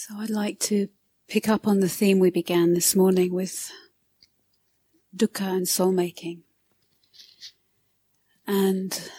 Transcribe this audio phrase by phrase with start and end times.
[0.00, 0.90] So I'd like to
[1.26, 3.72] pick up on the theme we began this morning with
[5.14, 6.44] dukkha and soul making.
[8.46, 9.10] And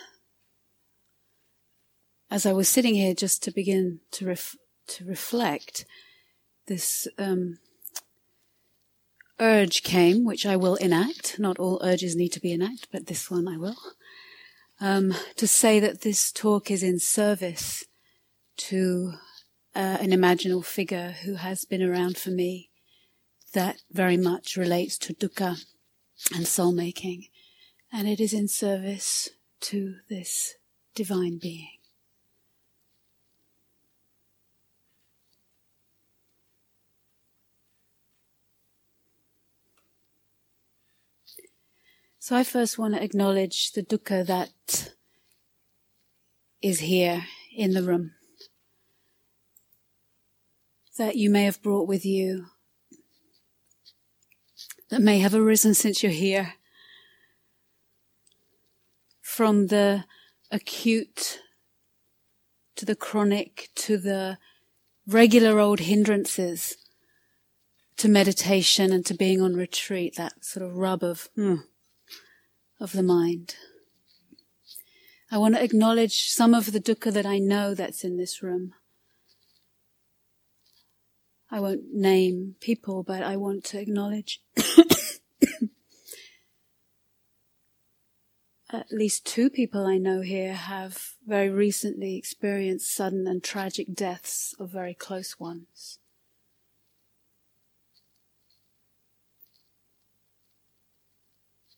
[2.32, 4.56] as I was sitting here just to begin to ref-
[4.88, 5.84] to reflect,
[6.68, 7.58] this um,
[9.38, 11.38] urge came, which I will enact.
[11.40, 13.76] Not all urges need to be enacted, but this one I will.
[14.80, 17.84] Um, to say that this talk is in service
[18.70, 19.16] to
[19.76, 22.70] uh, an imaginal figure who has been around for me
[23.54, 25.64] that very much relates to dukkha
[26.36, 27.28] and soul making,
[27.92, 29.30] and it is in service
[29.62, 30.56] to this
[30.96, 31.70] divine being.
[42.22, 44.94] So I first want to acknowledge the dukkha that
[46.62, 47.24] is here
[47.56, 48.12] in the room.
[51.00, 52.48] That you may have brought with you,
[54.90, 56.56] that may have arisen since you're here.
[59.22, 60.04] From the
[60.52, 61.40] acute
[62.76, 64.40] to the chronic to the
[65.08, 66.76] regular old hindrances
[67.96, 71.56] to meditation and to being on retreat, that sort of rub of, hmm,
[72.78, 73.56] of the mind.
[75.32, 78.74] I want to acknowledge some of the dukkha that I know that's in this room.
[81.52, 84.42] I won't name people, but I want to acknowledge
[88.72, 94.54] at least two people I know here have very recently experienced sudden and tragic deaths
[94.60, 95.98] of very close ones.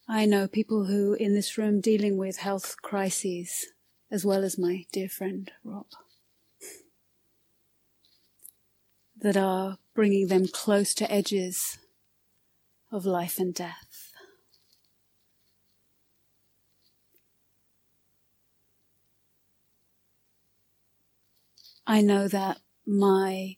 [0.05, 3.67] I know people who in this room dealing with health crises,
[4.11, 5.85] as well as my dear friend Rob,
[9.21, 11.77] that are bringing them close to edges
[12.91, 14.11] of life and death.
[21.85, 23.55] I know that my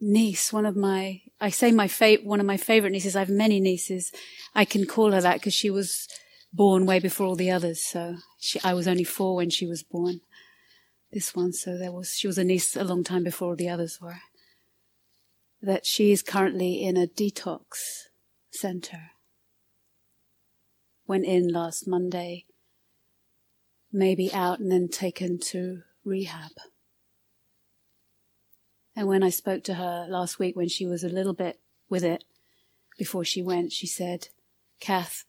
[0.00, 1.88] niece, one of my, I say my
[2.22, 4.12] one of my favorite nieces, I have many nieces.
[4.54, 6.08] I can call her that because she was
[6.52, 7.82] born way before all the others.
[7.82, 10.20] So she, I was only four when she was born.
[11.12, 14.00] This one, so there was, she was a niece a long time before the others
[14.00, 14.20] were.
[15.62, 18.08] That she is currently in a detox
[18.50, 19.10] center.
[21.06, 22.46] Went in last Monday,
[23.92, 26.52] maybe out and then taken to rehab.
[28.94, 32.02] And when I spoke to her last week, when she was a little bit with
[32.02, 32.24] it
[32.98, 34.28] before she went, she said,
[34.80, 35.24] Kath,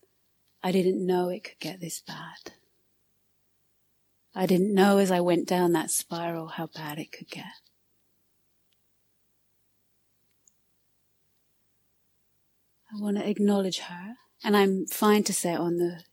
[0.63, 2.53] I didn't know it could get this bad.
[4.39, 7.45] I didn't know as I went down that spiral how bad it could get.
[12.93, 16.03] I want to acknowledge her, and I'm fine to say it on the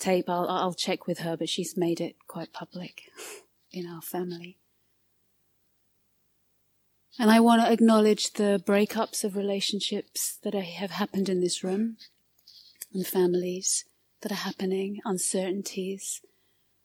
[0.00, 0.28] tape.
[0.28, 3.02] I'll, I'll check with her, but she's made it quite public
[3.70, 4.58] in our family.
[7.16, 11.96] And I want to acknowledge the breakups of relationships that have happened in this room
[12.92, 13.84] and families
[14.22, 16.20] that are happening, uncertainties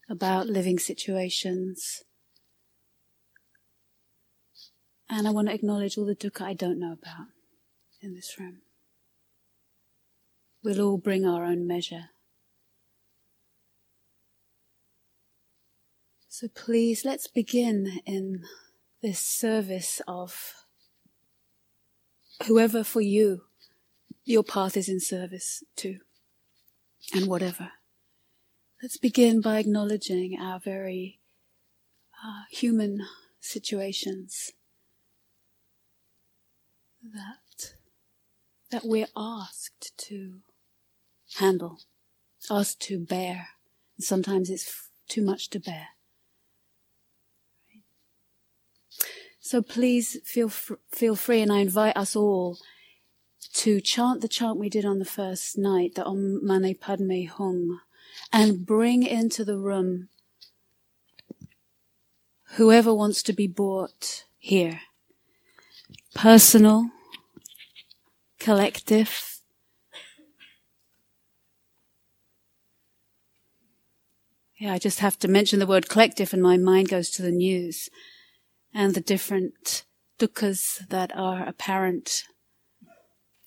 [0.09, 2.03] about living situations.
[5.09, 7.27] And I want to acknowledge all the dukkha I don't know about
[8.01, 8.61] in this room.
[10.63, 12.09] We'll all bring our own measure.
[16.27, 18.43] So please, let's begin in
[19.01, 20.53] this service of
[22.47, 23.41] whoever for you
[24.29, 25.97] your path is in service to,
[27.13, 27.71] and whatever.
[28.81, 31.19] Let's begin by acknowledging our very
[32.25, 33.05] uh, human
[33.41, 34.53] situations
[37.03, 37.73] that
[38.71, 40.35] that we're asked to
[41.39, 41.79] handle,
[42.49, 43.49] asked to bear.
[43.97, 45.89] And sometimes it's f- too much to bear.
[49.41, 52.59] So please feel fr- feel free, and I invite us all
[53.55, 57.81] to chant the chant we did on the first night, the Om Mani Padme Hum,
[58.31, 60.09] and bring into the room
[62.53, 64.81] whoever wants to be brought here.
[66.15, 66.89] Personal,
[68.39, 69.41] collective,
[74.59, 77.31] yeah, I just have to mention the word collective and my mind goes to the
[77.31, 77.89] news
[78.73, 79.85] and the different
[80.19, 82.23] dukkhas that are apparent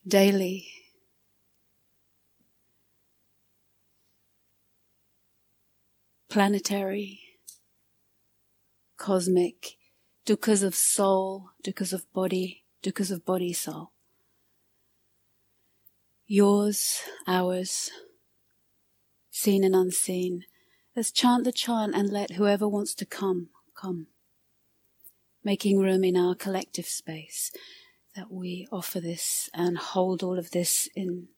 [0.06, 0.68] daily.
[6.32, 7.20] Planetary,
[8.96, 9.76] cosmic,
[10.25, 13.93] dukkha's of soul, dukkha's of body, dukkha's of body soul.
[16.26, 17.90] Yours, ours,
[19.31, 20.46] seen and unseen.
[20.96, 24.06] Let's chant the chant and let whoever wants to come, come.
[25.44, 27.52] Making room in our collective space
[28.17, 31.28] that we offer this and hold all of this in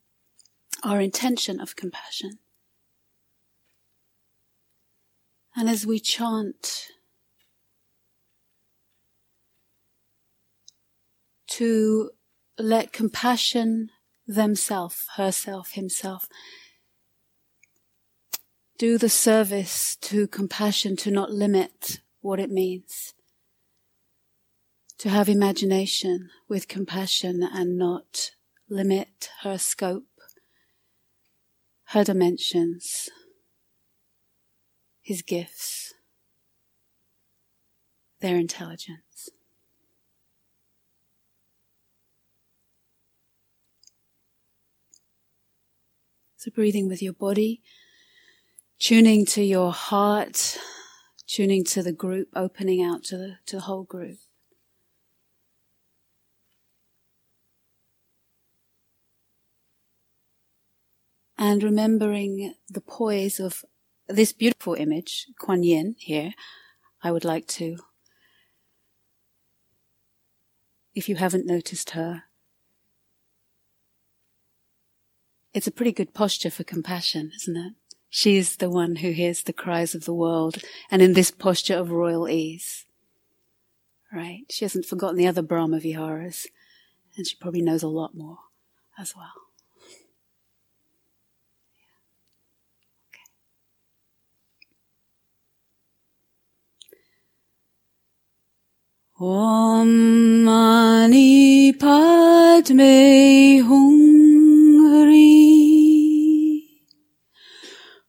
[0.84, 2.38] our intention of compassion.
[5.56, 6.88] And as we chant,
[11.46, 12.10] to
[12.58, 13.90] let compassion
[14.26, 16.28] themself, herself, himself,
[18.76, 23.14] do the service to compassion to not limit what it means.
[24.98, 28.32] To have imagination with compassion and not
[28.68, 30.06] limit her scope,
[31.86, 33.10] her dimensions,
[35.04, 35.92] his gifts,
[38.20, 39.28] their intelligence.
[46.38, 47.60] So breathing with your body,
[48.78, 50.58] tuning to your heart,
[51.26, 54.16] tuning to the group, opening out to the, to the whole group.
[61.36, 63.66] And remembering the poise of
[64.08, 66.32] this beautiful image, Kuan Yin here,
[67.02, 67.78] I would like to,
[70.94, 72.24] if you haven't noticed her,
[75.54, 77.72] It's a pretty good posture for compassion, isn't it?
[78.10, 80.58] She is the one who hears the cries of the world
[80.90, 82.86] and in this posture of royal ease.
[84.12, 84.42] Right?
[84.50, 86.48] She hasn't forgotten the other Brahma Viharas
[87.16, 88.38] and she probably knows a lot more
[88.98, 89.43] as well.
[99.20, 106.64] Om Mani Padme Hum Ri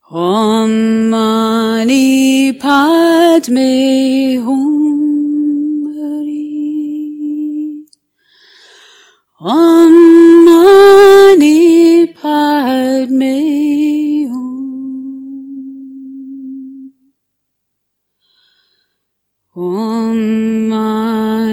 [0.10, 7.86] Om Mani Padme Hum Hari
[9.40, 9.94] Om
[10.46, 11.76] Mani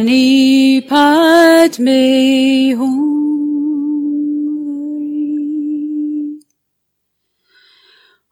[0.03, 2.99] Mani Padme Hum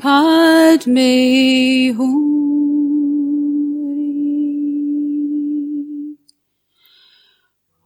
[0.00, 2.16] Padme Hum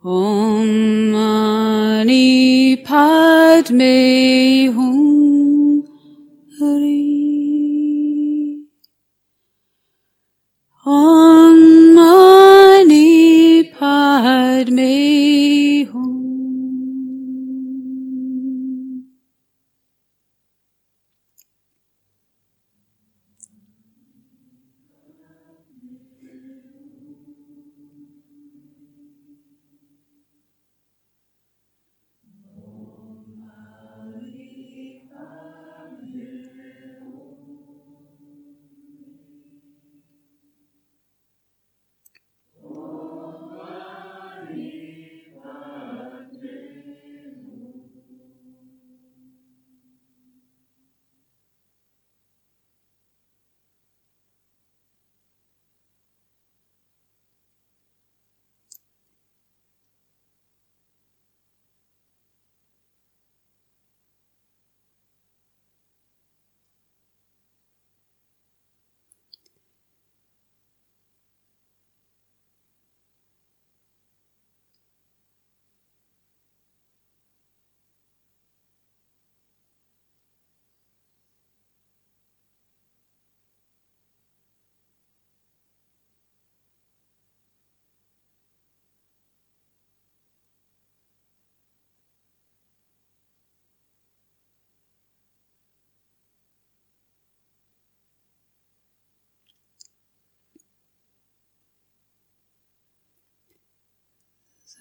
[0.05, 5.83] Om Mani Padme Hum
[6.61, 7.03] Hari
[10.87, 11.54] Om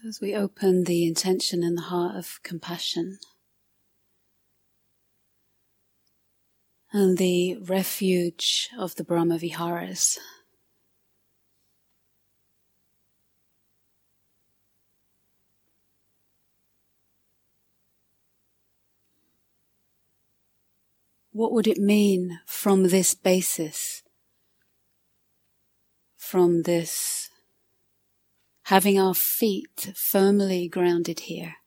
[0.01, 3.19] So as we open the intention in the heart of compassion
[6.91, 10.17] and the refuge of the Brahma Viharas.
[21.31, 24.01] What would it mean from this basis?
[26.17, 27.22] From this
[28.73, 31.57] having our feet firmly grounded here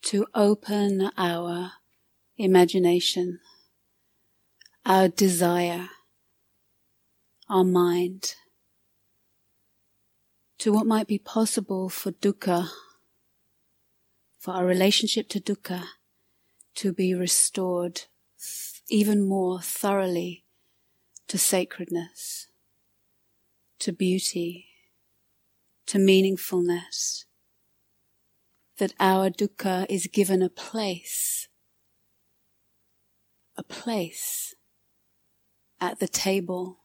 [0.00, 1.72] to open our
[2.38, 3.38] imagination,
[4.86, 5.90] our desire,
[7.46, 8.36] our mind
[10.56, 12.70] to what might be possible for dukkha,
[14.38, 15.82] for our relationship to dukkha
[16.74, 18.00] to be restored
[18.88, 20.42] even more thoroughly
[21.28, 22.48] to sacredness,
[23.78, 24.68] to beauty,
[25.94, 27.24] to meaningfulness.
[28.78, 31.46] That our dukkha is given a place,
[33.56, 34.56] a place
[35.80, 36.80] at the table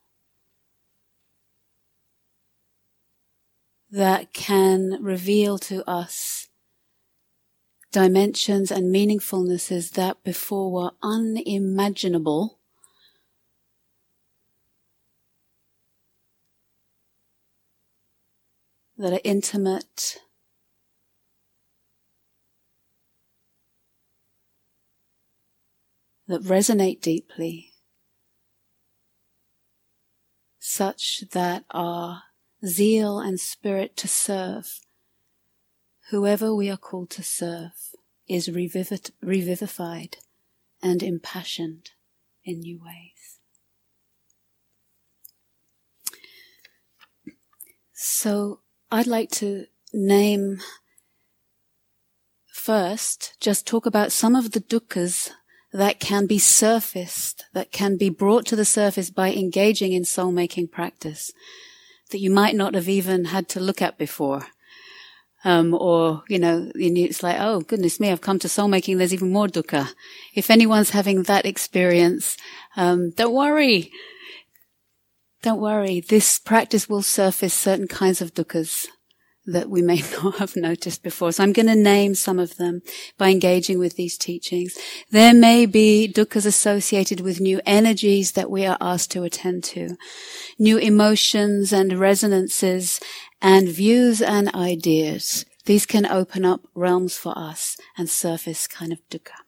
[3.90, 6.50] that can reveal to us
[7.92, 12.59] dimensions and meaningfulnesses that before were unimaginable.
[19.00, 20.18] That are intimate,
[26.28, 27.72] that resonate deeply,
[30.60, 32.24] such that our
[32.66, 34.82] zeal and spirit to serve
[36.10, 37.72] whoever we are called to serve
[38.28, 40.18] is revivified
[40.84, 41.92] and impassioned
[42.44, 43.40] in new ways.
[47.94, 48.60] So
[48.92, 50.62] I'd like to name
[52.52, 55.30] first, just talk about some of the dukkhas
[55.72, 60.32] that can be surfaced, that can be brought to the surface by engaging in soul
[60.32, 61.32] making practice
[62.10, 64.48] that you might not have even had to look at before.
[65.44, 68.98] Um, or, you know, it's like, oh goodness me, I've come to soul making.
[68.98, 69.94] There's even more dukkha.
[70.34, 72.38] If anyone's having that experience,
[72.76, 73.92] um, don't worry.
[75.42, 76.02] Don't worry.
[76.02, 78.88] This practice will surface certain kinds of dukkhas
[79.46, 81.32] that we may not have noticed before.
[81.32, 82.82] So I'm going to name some of them
[83.18, 84.78] by engaging with these teachings.
[85.12, 89.98] There may be dukkhas associated with new energies that we are asked to attend to,
[90.58, 93.00] new emotions and resonances
[93.42, 95.46] and views and ideas.
[95.66, 99.40] These can open up realms for us and surface kind of dukkha.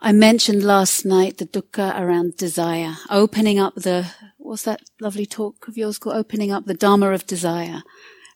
[0.00, 4.06] I mentioned last night the dukkha around desire, opening up the,
[4.46, 6.16] what's that lovely talk of yours called?
[6.16, 7.82] Opening up the Dharma of desire,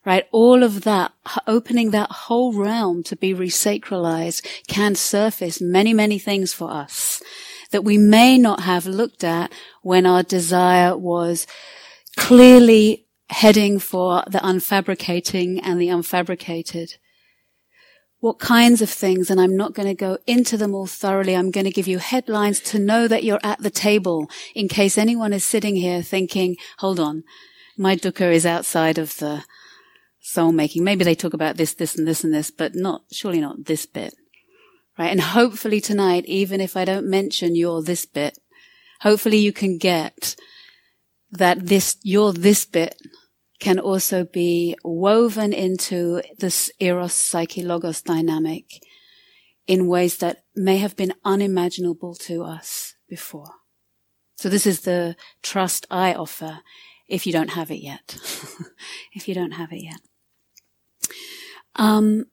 [0.04, 0.26] right?
[0.32, 1.12] All of that,
[1.46, 7.22] opening that whole realm to be resacralized can surface many, many things for us
[7.70, 9.52] that we may not have looked at
[9.82, 11.46] when our desire was
[12.16, 16.96] clearly heading for the unfabricating and the unfabricated.
[18.20, 21.34] What kinds of things, and I'm not going to go into them all thoroughly.
[21.34, 24.98] I'm going to give you headlines to know that you're at the table in case
[24.98, 27.24] anyone is sitting here thinking, hold on,
[27.78, 29.44] my dukkha is outside of the
[30.20, 30.84] soul making.
[30.84, 33.86] Maybe they talk about this, this and this and this, but not, surely not this
[33.86, 34.14] bit.
[34.98, 35.10] Right?
[35.10, 38.38] And hopefully tonight, even if I don't mention your this bit,
[39.00, 40.36] hopefully you can get
[41.30, 43.00] that this, your this bit
[43.60, 48.82] can also be woven into this eros psyche logos dynamic
[49.66, 53.52] in ways that may have been unimaginable to us before.
[54.36, 56.60] So this is the trust I offer
[57.06, 58.16] if you don't have it yet.
[59.12, 60.00] if you don't have it yet.
[61.76, 62.24] Um,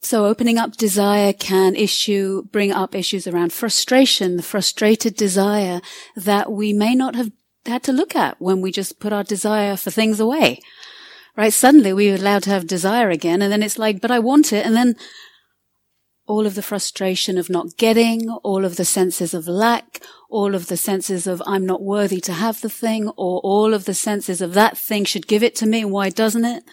[0.00, 5.80] so opening up desire can issue, bring up issues around frustration, the frustrated desire
[6.16, 7.30] that we may not have
[7.70, 10.60] had to look at when we just put our desire for things away.
[11.36, 11.52] Right?
[11.52, 14.52] Suddenly we are allowed to have desire again and then it's like, but I want
[14.52, 14.66] it.
[14.66, 14.96] And then
[16.26, 20.00] all of the frustration of not getting, all of the senses of lack,
[20.30, 23.84] all of the senses of I'm not worthy to have the thing, or all of
[23.84, 25.84] the senses of that thing should give it to me.
[25.84, 26.64] Why doesn't it?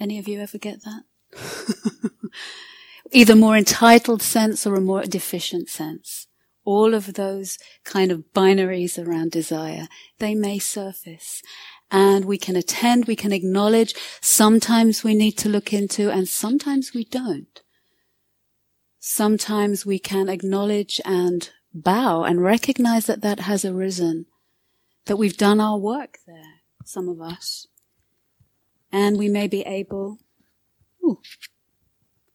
[0.00, 1.02] Any of you ever get that?
[3.12, 6.25] Either more entitled sense or a more deficient sense
[6.66, 11.40] all of those kind of binaries around desire, they may surface.
[11.90, 16.92] And we can attend, we can acknowledge, sometimes we need to look into, and sometimes
[16.92, 17.62] we don't.
[18.98, 24.26] Sometimes we can acknowledge and bow and recognize that that has arisen,
[25.04, 27.68] that we've done our work there, some of us.
[28.90, 30.18] And we may be able,
[31.04, 31.20] ooh,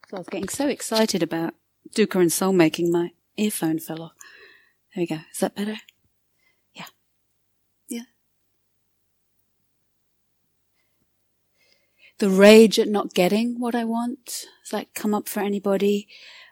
[0.09, 1.55] so I was getting so excited about
[1.93, 4.11] dukkha and soul making, my earphone fell off.
[4.93, 5.19] There we go.
[5.31, 5.77] Is that better?
[6.73, 6.85] Yeah.
[7.87, 8.01] Yeah.
[12.19, 14.25] The rage at not getting what I want.
[14.25, 16.07] Does that come up for anybody?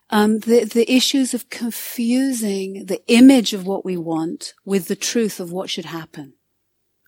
[0.10, 5.40] Um, the, the issues of confusing the image of what we want with the truth
[5.40, 6.34] of what should happen.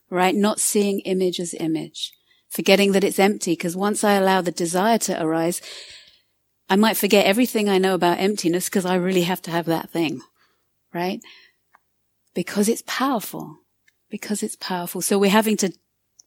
[0.09, 0.35] Right?
[0.35, 2.13] Not seeing image as image.
[2.49, 5.61] Forgetting that it's empty, because once I allow the desire to arise,
[6.69, 9.89] I might forget everything I know about emptiness because I really have to have that
[9.89, 10.21] thing.
[10.93, 11.21] Right?
[12.33, 13.59] Because it's powerful.
[14.09, 15.01] Because it's powerful.
[15.01, 15.73] So we're having to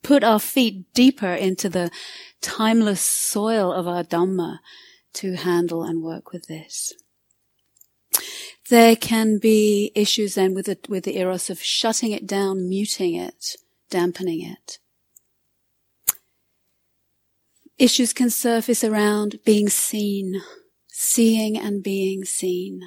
[0.03, 1.91] put our feet deeper into the
[2.41, 4.59] timeless soil of our Dhamma
[5.15, 6.93] to handle and work with this.
[8.71, 13.15] There can be issues then with the, with the eros of shutting it down, muting
[13.15, 13.57] it,
[13.91, 14.79] dampening it.
[17.77, 20.41] Issues can surface around being seen,
[20.89, 22.83] seeing and being seen.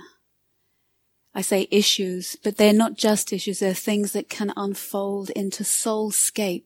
[1.38, 6.66] I say issues, but they're not just issues, they're things that can unfold into soulscape,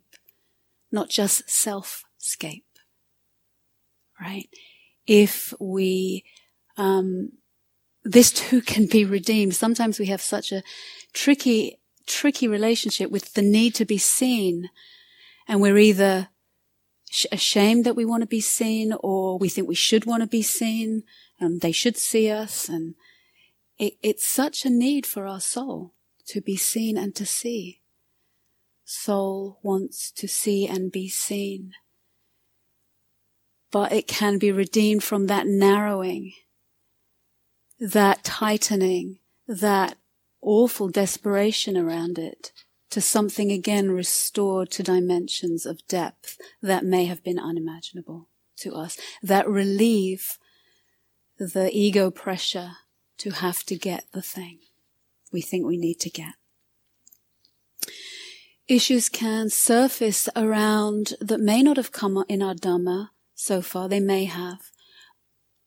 [0.92, 2.63] not just selfscape.
[4.20, 4.50] Right?
[5.08, 6.24] if we,
[6.78, 7.34] um,
[8.04, 9.56] this too can be redeemed.
[9.56, 10.63] Sometimes we have such a
[11.13, 14.70] tricky, tricky relationship with the need to be seen.
[15.48, 16.30] And we're either
[17.32, 20.41] ashamed that we want to be seen or we think we should want to be
[20.41, 21.04] seen
[21.39, 22.69] and they should see us.
[22.69, 22.95] And
[23.82, 25.94] it, it's such a need for our soul
[26.28, 27.82] to be seen and to see.
[28.86, 31.74] Soul wants to see and be seen
[33.72, 36.34] but it can be redeemed from that narrowing,
[37.80, 39.98] that tightening, that
[40.41, 42.52] awful desperation around it
[42.89, 48.98] to something again restored to dimensions of depth that may have been unimaginable to us,
[49.24, 50.38] that relieve
[51.39, 52.72] the ego pressure
[53.21, 54.57] to have to get the thing
[55.31, 56.34] we think we need to get.
[58.67, 63.99] Issues can surface around that may not have come in our Dhamma, so far, they
[63.99, 64.71] may have,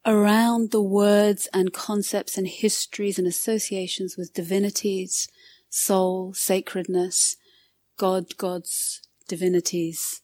[0.04, 5.28] around the words and concepts and histories and associations with divinities,
[5.70, 7.36] soul, sacredness,
[7.96, 10.22] God, gods, divinities.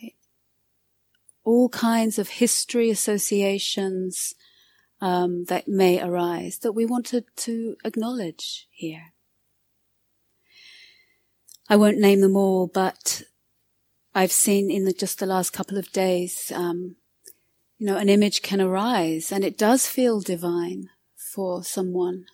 [0.00, 0.14] Right?
[1.42, 4.34] All kinds of history associations
[5.04, 9.12] um, that may arise that we wanted to acknowledge here.
[11.68, 13.22] I won't name them all, but
[14.14, 16.96] I've seen in the, just the last couple of days, um,
[17.76, 22.24] you know, an image can arise and it does feel divine for someone.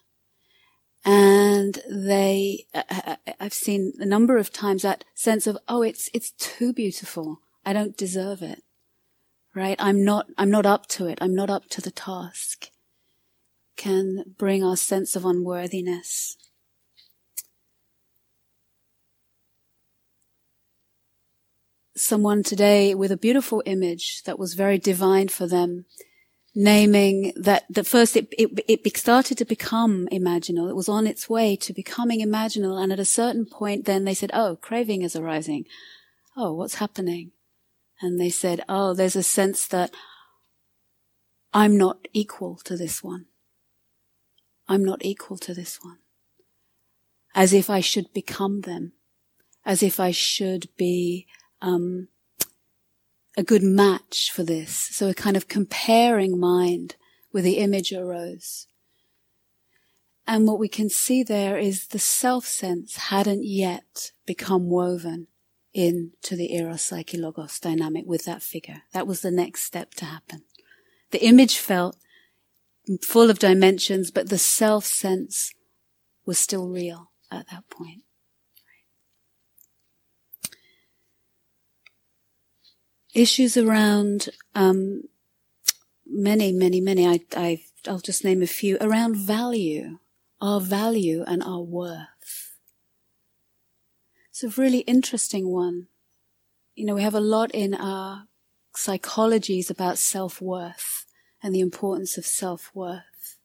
[1.05, 5.83] And they, uh, uh, uh, I've seen a number of times that sense of, oh,
[5.83, 7.41] it's, it's too beautiful.
[7.67, 8.63] I don't deserve it.
[9.55, 9.77] Right?
[9.79, 11.19] I'm not, I'm not up to it.
[11.21, 12.69] I'm not up to the task.
[13.77, 16.37] Can bring our sense of unworthiness.
[22.01, 25.85] someone today with a beautiful image that was very divine for them,
[26.55, 30.69] naming that, that first it, it, it started to become imaginal.
[30.69, 32.83] It was on its way to becoming imaginal.
[32.83, 35.67] And at a certain point, then they said, Oh, craving is arising.
[36.37, 37.33] Oh, what's happening?
[38.01, 39.91] And they said, Oh, there's a sense that
[41.53, 43.27] I'm not equal to this one.
[44.69, 45.99] I'm not equal to this one.
[47.35, 48.93] As if I should become them.
[49.65, 51.27] As if I should be
[51.61, 52.09] um,
[53.37, 54.71] a good match for this.
[54.71, 56.97] So a kind of comparing mind
[57.33, 58.67] with the image arose.
[60.27, 65.27] And what we can see there is the self sense hadn't yet become woven
[65.73, 68.83] into the eros psyche logos dynamic with that figure.
[68.93, 70.43] That was the next step to happen.
[71.11, 71.97] The image felt
[73.03, 75.53] full of dimensions, but the self sense
[76.27, 78.03] was still real at that point.
[83.15, 85.03] issues around um,
[86.07, 87.07] many, many, many.
[87.07, 89.99] I, I, I'll just name a few around value,
[90.41, 92.07] our value and our worth.
[94.43, 95.89] It's a really interesting one.
[96.75, 98.25] You know, we have a lot in our
[98.75, 101.05] psychologies about self-worth
[101.43, 103.37] and the importance of self-worth.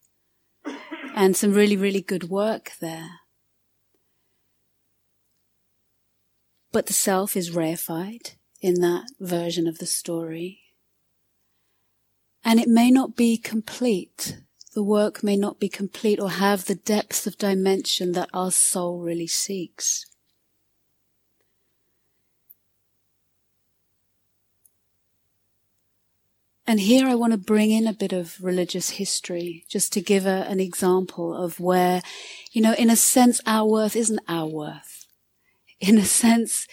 [1.14, 3.10] And some really, really good work there.
[6.72, 10.62] But the self is reified in that version of the story.
[12.42, 14.38] And it may not be complete.
[14.74, 19.02] The work may not be complete or have the depth of dimension that our soul
[19.02, 20.06] really seeks.
[26.67, 30.25] And here I want to bring in a bit of religious history just to give
[30.25, 32.01] a, an example of where,
[32.51, 35.06] you know, in a sense, our worth isn't our worth.
[35.80, 36.67] In a sense,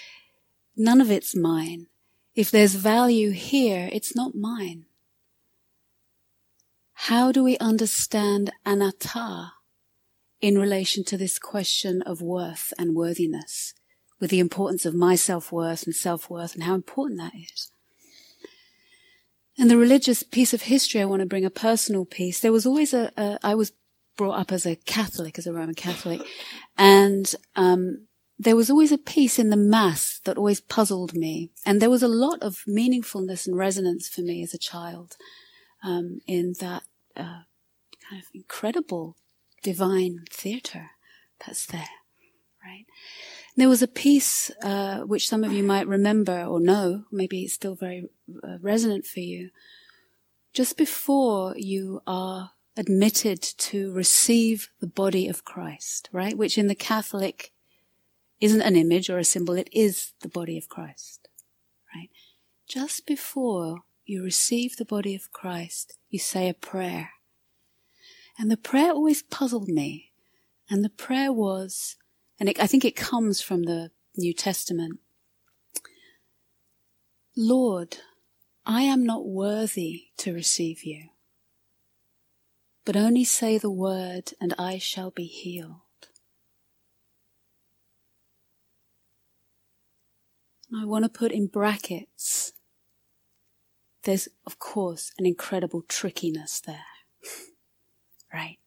[0.77, 1.89] none of it's mine.
[2.35, 4.87] If there's value here, it's not mine.
[6.95, 9.53] How do we understand anatta
[10.41, 13.75] in relation to this question of worth and worthiness,
[14.21, 17.72] with the importance of my self-worth and self-worth and how important that is?
[19.59, 22.41] And the religious piece of history, I want to bring a personal piece.
[22.41, 23.13] There was always a.
[23.17, 23.73] a I was
[24.17, 26.21] brought up as a Catholic, as a Roman Catholic,
[26.77, 28.07] and um,
[28.39, 31.51] there was always a piece in the Mass that always puzzled me.
[31.65, 35.17] And there was a lot of meaningfulness and resonance for me as a child
[35.83, 36.83] um, in that
[37.17, 37.45] uh,
[38.09, 39.17] kind of incredible
[39.63, 40.91] divine theater
[41.45, 41.89] that's there,
[42.65, 42.87] right?
[43.57, 47.55] There was a piece uh, which some of you might remember or know, maybe it's
[47.55, 48.09] still very
[48.43, 49.51] uh, resonant for you.
[50.55, 56.37] Just before you are admitted to receive the body of Christ, right?
[56.37, 57.53] Which in the Catholic
[58.41, 61.29] isn't an image or a symbol, it is the body of Christ,
[61.95, 62.09] right?
[62.67, 67.11] Just before you receive the body of Christ, you say a prayer.
[68.39, 70.13] And the prayer always puzzled me.
[70.71, 71.97] And the prayer was,
[72.43, 74.99] and it, I think it comes from the New Testament.
[77.37, 77.99] Lord,
[78.67, 81.11] I am not worthy to receive you,
[82.85, 85.77] but only say the word and I shall be healed.
[90.77, 92.55] I want to put in brackets
[94.03, 96.87] there's, of course, an incredible trickiness there.
[98.35, 98.59] right?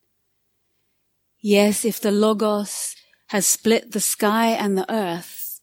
[1.38, 2.96] Yes, if the Logos
[3.28, 5.60] has split the sky and the earth,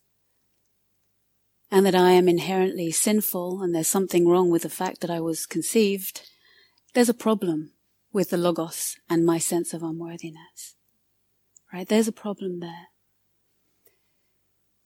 [1.70, 5.20] and that I am inherently sinful and there's something wrong with the fact that I
[5.20, 6.28] was conceived,
[6.94, 7.72] there's a problem
[8.12, 10.76] with the Logos and my sense of unworthiness.
[11.72, 11.88] Right?
[11.88, 12.88] There's a problem there.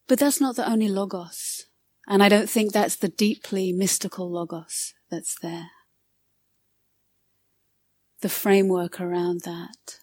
[0.06, 1.66] But that's not the only Logos.
[2.08, 5.68] And I don't think that's the deeply mystical logos that's there.
[8.22, 9.98] The framework around that.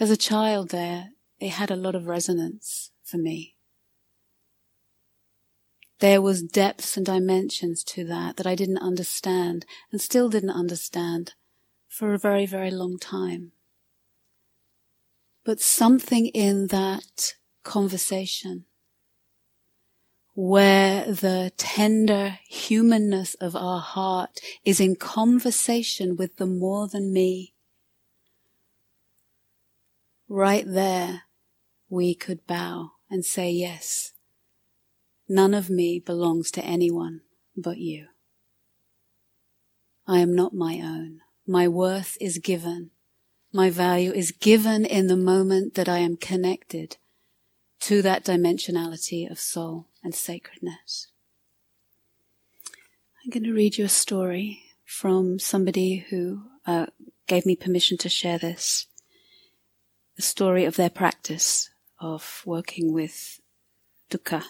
[0.00, 3.56] As a child there, it had a lot of resonance for me.
[6.00, 11.34] There was depths and dimensions to that that I didn't understand and still didn't understand
[11.88, 13.52] for a very, very long time.
[15.44, 18.64] But something in that conversation
[20.34, 27.53] where the tender humanness of our heart is in conversation with the more than me.
[30.28, 31.22] Right there,
[31.88, 34.12] we could bow and say, yes,
[35.28, 37.20] none of me belongs to anyone
[37.56, 38.06] but you.
[40.06, 41.20] I am not my own.
[41.46, 42.90] My worth is given.
[43.52, 46.96] My value is given in the moment that I am connected
[47.80, 51.08] to that dimensionality of soul and sacredness.
[53.22, 56.86] I'm going to read you a story from somebody who uh,
[57.26, 58.86] gave me permission to share this.
[60.16, 63.40] The story of their practice of working with
[64.10, 64.44] dukkha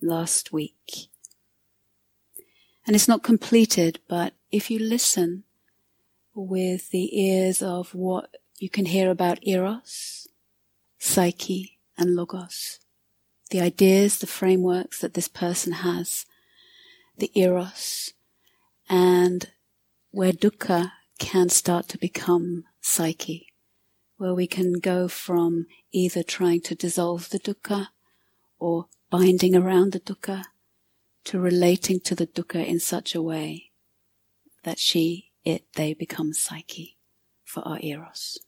[0.00, 1.08] last week.
[2.86, 5.44] And it's not completed, but if you listen
[6.34, 10.28] with the ears of what you can hear about eros,
[10.98, 12.78] psyche, and logos.
[13.50, 16.26] The ideas, the frameworks that this person has,
[17.16, 18.12] the eros,
[18.88, 19.50] and
[20.10, 23.48] where dukkha can start to become psyche,
[24.18, 27.88] where we can go from either trying to dissolve the dukkha
[28.58, 30.44] or binding around the dukkha
[31.24, 33.70] to relating to the dukkha in such a way
[34.64, 36.98] that she, it, they become psyche
[37.44, 38.38] for our eros.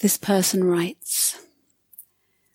[0.00, 1.40] This person writes,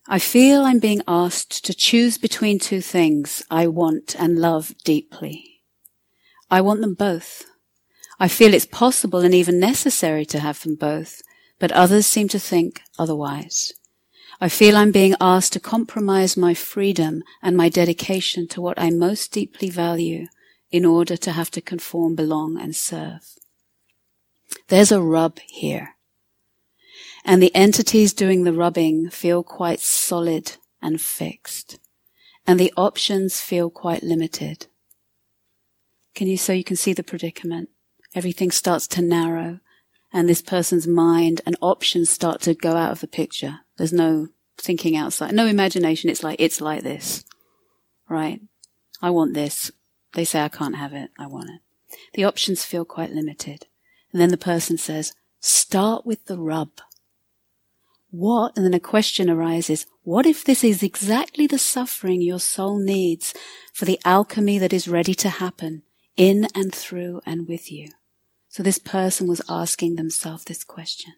[0.06, 5.62] I feel I'm being asked to choose between two things I want and love deeply.
[6.52, 7.46] I want them both.
[8.20, 11.22] I feel it's possible and even necessary to have them both,
[11.60, 13.74] but others seem to think otherwise.
[14.40, 18.90] I feel I'm being asked to compromise my freedom and my dedication to what I
[18.90, 20.28] most deeply value
[20.72, 23.36] in order to have to conform, belong, and serve.
[24.68, 25.98] There's a rub here
[27.28, 31.78] and the entities doing the rubbing feel quite solid and fixed,
[32.48, 34.68] and the options feel quite limited.
[36.16, 37.70] Can you, so you can see the predicament?
[38.18, 39.60] Everything starts to narrow,
[40.12, 43.60] and this person's mind and options start to go out of the picture.
[43.78, 46.10] There's no thinking outside, no imagination.
[46.10, 47.24] It's like, it's like this.
[48.10, 48.42] right?
[49.02, 49.72] I want this.
[50.14, 51.12] They say I can't have it.
[51.20, 51.62] I want it.
[52.14, 53.68] The options feel quite limited.
[54.12, 56.70] And then the person says, start with the rub.
[58.10, 58.56] What?
[58.56, 59.86] And then a question arises.
[60.04, 63.34] What if this is exactly the suffering your soul needs
[63.74, 65.84] for the alchemy that is ready to happen
[66.16, 67.90] in and through and with you?
[68.58, 71.14] So this person was asking themselves this question.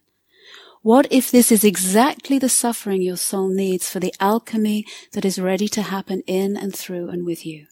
[0.81, 5.39] What if this is exactly the suffering your soul needs for the alchemy that is
[5.39, 7.67] ready to happen in and through and with you?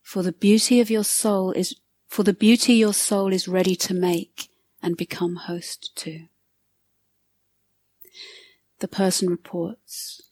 [0.00, 1.76] For the beauty of your soul is,
[2.08, 4.48] for the beauty your soul is ready to make
[4.82, 6.28] and become host to.
[8.78, 10.22] The person reports.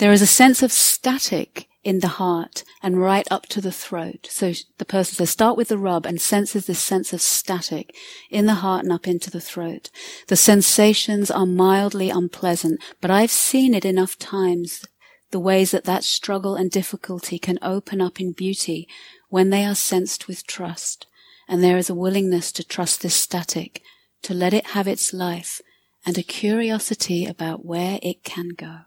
[0.00, 4.26] There is a sense of static in the heart and right up to the throat.
[4.28, 7.94] So the person says, start with the rub and senses this sense of static
[8.28, 9.88] in the heart and up into the throat.
[10.26, 14.84] The sensations are mildly unpleasant, but I've seen it enough times,
[15.30, 18.88] the ways that that struggle and difficulty can open up in beauty
[19.28, 21.06] when they are sensed with trust.
[21.46, 23.80] And there is a willingness to trust this static,
[24.22, 25.60] to let it have its life,
[26.04, 28.86] and a curiosity about where it can go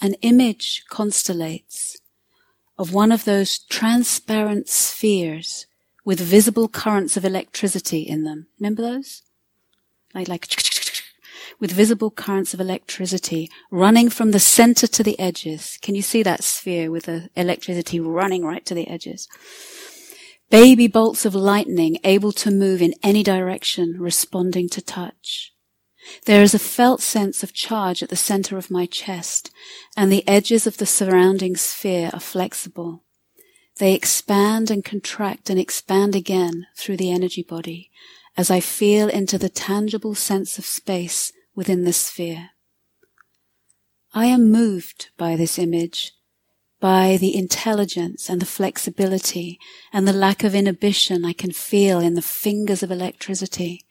[0.00, 1.96] an image constellates
[2.78, 5.66] of one of those transparent spheres
[6.04, 8.46] with visible currents of electricity in them.
[8.60, 9.22] Remember those?
[10.14, 10.46] Like, like,
[11.60, 15.78] with visible currents of electricity running from the center to the edges.
[15.82, 19.28] Can you see that sphere with the electricity running right to the edges?
[20.50, 25.52] Baby bolts of lightning able to move in any direction, responding to touch.
[26.24, 29.50] There is a felt sense of charge at the center of my chest,
[29.96, 33.04] and the edges of the surrounding sphere are flexible.
[33.78, 37.90] They expand and contract and expand again through the energy body
[38.36, 42.50] as I feel into the tangible sense of space within the sphere.
[44.12, 46.12] I am moved by this image,
[46.80, 49.58] by the intelligence and the flexibility
[49.92, 53.85] and the lack of inhibition I can feel in the fingers of electricity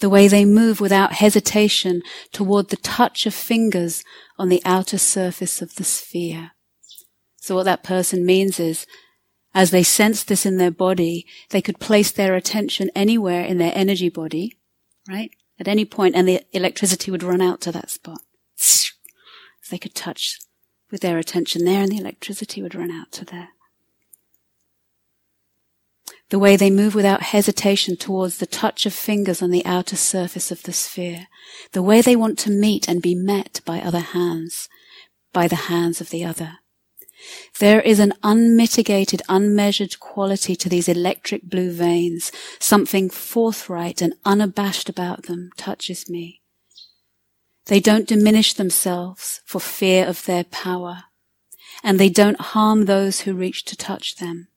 [0.00, 2.02] the way they move without hesitation
[2.32, 4.04] toward the touch of fingers
[4.38, 6.52] on the outer surface of the sphere.
[7.36, 8.86] So what that person means is,
[9.54, 13.72] as they sense this in their body, they could place their attention anywhere in their
[13.74, 14.58] energy body,
[15.08, 15.30] right?
[15.58, 18.20] At any point, and the electricity would run out to that spot.
[19.70, 20.38] They could touch
[20.90, 23.50] with their attention there, and the electricity would run out to there
[26.32, 30.50] the way they move without hesitation towards the touch of fingers on the outer surface
[30.50, 31.26] of the sphere,
[31.72, 34.66] the way they want to meet and be met by other hands,
[35.34, 36.60] by the hands of the other.
[37.58, 42.32] There is an unmitigated, unmeasured quality to these electric blue veins.
[42.58, 46.40] Something forthright and unabashed about them touches me.
[47.66, 51.04] They don't diminish themselves for fear of their power,
[51.84, 54.48] and they don't harm those who reach to touch them.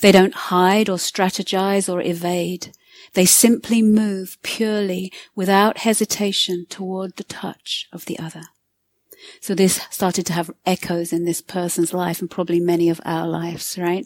[0.00, 2.72] They don't hide or strategize or evade.
[3.14, 8.42] They simply move purely without hesitation toward the touch of the other.
[9.40, 13.26] So this started to have echoes in this person's life and probably many of our
[13.26, 14.04] lives, right?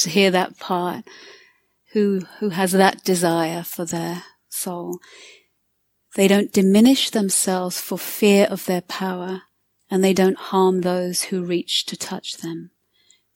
[0.00, 1.04] To hear that part,
[1.92, 4.98] who, who has that desire for their soul.
[6.14, 9.42] They don't diminish themselves for fear of their power
[9.90, 12.70] and they don't harm those who reach to touch them.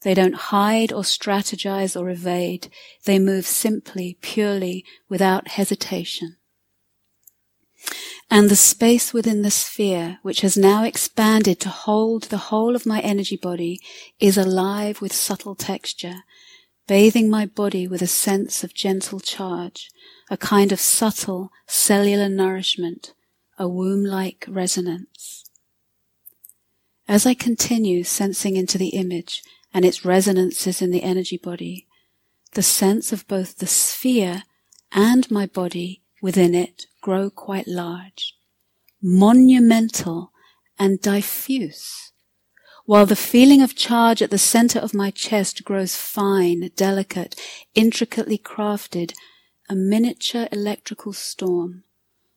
[0.03, 2.69] They don't hide or strategize or evade.
[3.05, 6.37] They move simply, purely, without hesitation.
[8.31, 12.87] And the space within the sphere, which has now expanded to hold the whole of
[12.87, 13.81] my energy body,
[14.21, 16.23] is alive with subtle texture,
[16.87, 19.91] bathing my body with a sense of gentle charge,
[20.31, 23.15] a kind of subtle cellular nourishment,
[23.59, 25.45] a womb-like resonance.
[27.09, 31.87] As I continue sensing into the image, and its resonances in the energy body,
[32.53, 34.43] the sense of both the sphere
[34.93, 38.35] and my body within it grow quite large,
[39.03, 40.33] monumental
[40.79, 42.13] and diffuse,
[42.87, 47.41] while the feeling of charge at the center of my chest grows fine, delicate,
[47.75, 49.13] intricately crafted,
[49.69, 51.85] a miniature electrical storm,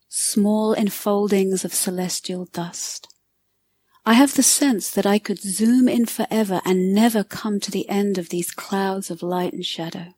[0.08, 3.13] small enfoldings of celestial dust.
[4.06, 7.88] I have the sense that I could zoom in forever and never come to the
[7.88, 10.14] end of these clouds of light and shadow.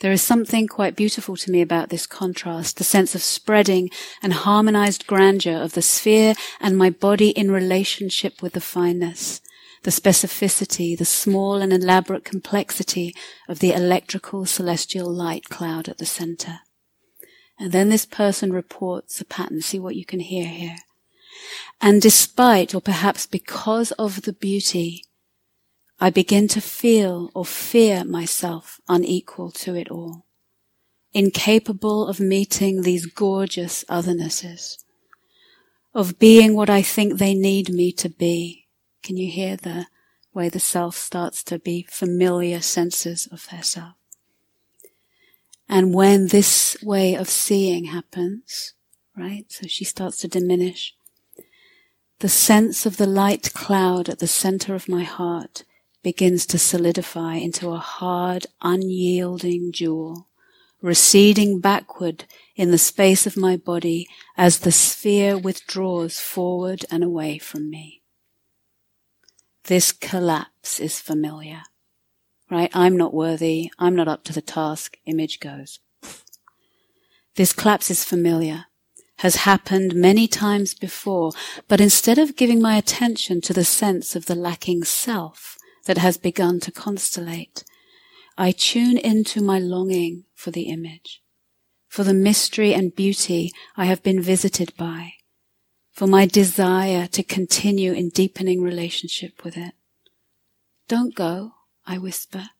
[0.00, 3.88] There is something quite beautiful to me about this contrast, the sense of spreading
[4.22, 9.40] and harmonized grandeur of the sphere and my body in relationship with the fineness,
[9.84, 13.14] the specificity, the small and elaborate complexity
[13.48, 16.60] of the electrical celestial light cloud at the center.
[17.58, 19.62] And then this person reports a pattern.
[19.62, 20.76] See what you can hear here.
[21.80, 25.04] And despite, or perhaps because of the beauty,
[25.98, 30.26] I begin to feel or fear myself unequal to it all,
[31.12, 34.84] incapable of meeting these gorgeous othernesses,
[35.94, 38.66] of being what I think they need me to be.
[39.02, 39.86] Can you hear the
[40.34, 43.94] way the self starts to be familiar senses of their self?
[45.68, 48.74] And when this way of seeing happens,
[49.16, 50.95] right, so she starts to diminish,
[52.20, 55.64] the sense of the light cloud at the center of my heart
[56.02, 60.28] begins to solidify into a hard, unyielding jewel,
[60.80, 62.24] receding backward
[62.54, 68.02] in the space of my body as the sphere withdraws forward and away from me.
[69.64, 71.62] This collapse is familiar
[72.50, 72.70] right?
[72.74, 73.70] I'm not worthy.
[73.78, 74.98] I'm not up to the task.
[75.06, 75.80] Image goes.
[77.34, 78.66] This collapse is familiar,
[79.18, 81.32] has happened many times before,
[81.68, 86.16] but instead of giving my attention to the sense of the lacking self that has
[86.16, 87.64] begun to constellate,
[88.36, 91.22] I tune into my longing for the image,
[91.88, 95.14] for the mystery and beauty I have been visited by,
[95.92, 99.72] for my desire to continue in deepening relationship with it.
[100.88, 101.52] Don't go.
[101.86, 102.50] I whisper.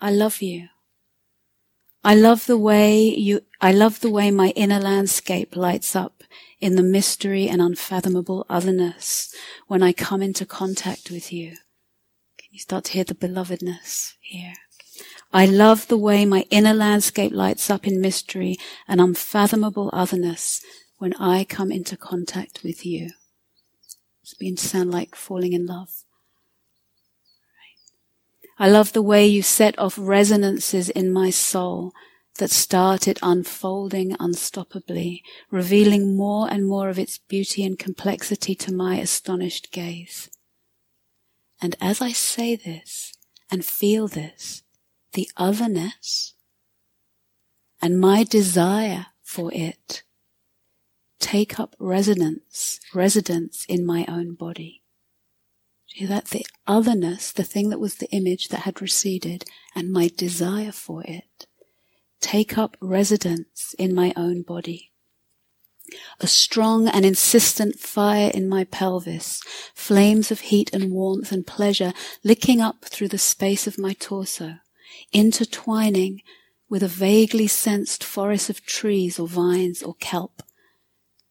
[0.00, 0.68] I love you.
[2.04, 6.22] I love the way you, I love the way my inner landscape lights up
[6.60, 9.34] in the mystery and unfathomable otherness
[9.66, 11.50] when I come into contact with you.
[12.38, 14.54] Can you start to hear the belovedness here?
[15.32, 18.56] I love the way my inner landscape lights up in mystery
[18.86, 20.64] and unfathomable otherness
[20.98, 23.10] when I come into contact with you.
[24.22, 26.04] It's beginning to sound like falling in love.
[28.60, 31.92] I love the way you set off resonances in my soul
[32.38, 38.96] that started unfolding unstoppably, revealing more and more of its beauty and complexity to my
[38.96, 40.28] astonished gaze.
[41.60, 43.16] And as I say this
[43.48, 44.64] and feel this,
[45.12, 46.34] the otherness
[47.80, 50.02] and my desire for it
[51.20, 54.82] take up resonance, residence in my own body
[56.06, 60.72] that the otherness, the thing that was the image that had receded, and my desire
[60.72, 61.46] for it,
[62.20, 64.92] take up residence in my own body.
[66.20, 69.40] A strong and insistent fire in my pelvis,
[69.74, 74.56] flames of heat and warmth and pleasure licking up through the space of my torso,
[75.12, 76.20] intertwining
[76.68, 80.42] with a vaguely sensed forest of trees or vines or kelp,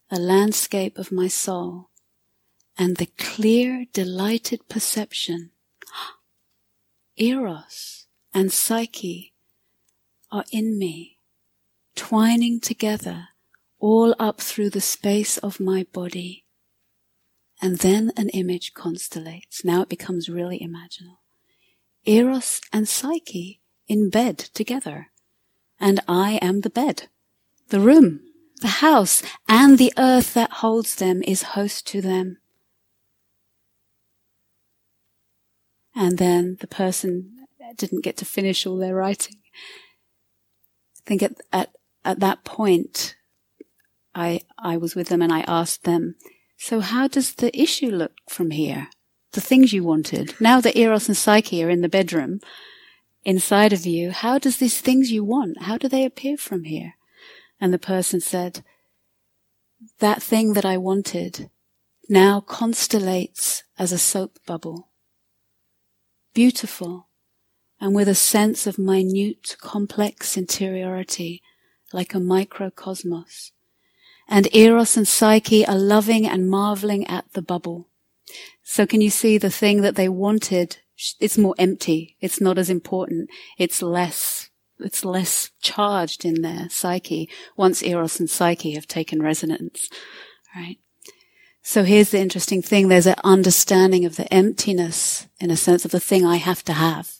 [0.10, 1.87] a landscape of my soul,
[2.78, 5.52] and the clear, delighted perception,
[7.18, 9.34] Eros and Psyche
[10.32, 11.18] are in me,
[11.96, 13.30] twining together
[13.80, 16.46] all up through the space of my body.
[17.62, 19.63] And then an image constellates.
[19.63, 21.18] Now it becomes really imaginal.
[22.06, 25.08] Eros and Psyche in bed together.
[25.80, 27.08] And I am the bed,
[27.70, 28.22] the room,
[28.62, 32.38] the house, and the earth that holds them is host to them.
[35.98, 37.34] And then the person
[37.76, 39.38] didn't get to finish all their writing.
[40.98, 41.72] I think at, at,
[42.06, 43.16] at that point,
[44.14, 46.16] I, I was with them and I asked them,
[46.58, 48.90] so how does the issue look from here?
[49.34, 50.36] The things you wanted.
[50.40, 52.40] Now that Eros and Psyche are in the bedroom,
[53.24, 56.93] inside of you, how does these things you want, how do they appear from here?
[57.60, 58.64] And the person said,
[60.00, 61.50] that thing that I wanted
[62.08, 64.89] now constellates as a soap bubble
[66.38, 67.08] beautiful,
[67.82, 71.42] and with a sense of minute, complex interiority,
[71.92, 73.50] like a microcosmos.
[74.28, 77.88] And Eros and Psyche are loving and marveling at the bubble.
[78.62, 80.78] So can you see the thing that they wanted?
[81.20, 82.18] It's more empty.
[82.22, 83.32] It's not as important.
[83.58, 89.90] It's less, it's less charged in their psyche once Eros and Psyche have taken resonance,
[90.56, 90.78] right?
[91.68, 92.88] So here's the interesting thing.
[92.88, 96.72] There's an understanding of the emptiness in a sense of the thing I have to
[96.72, 97.15] have.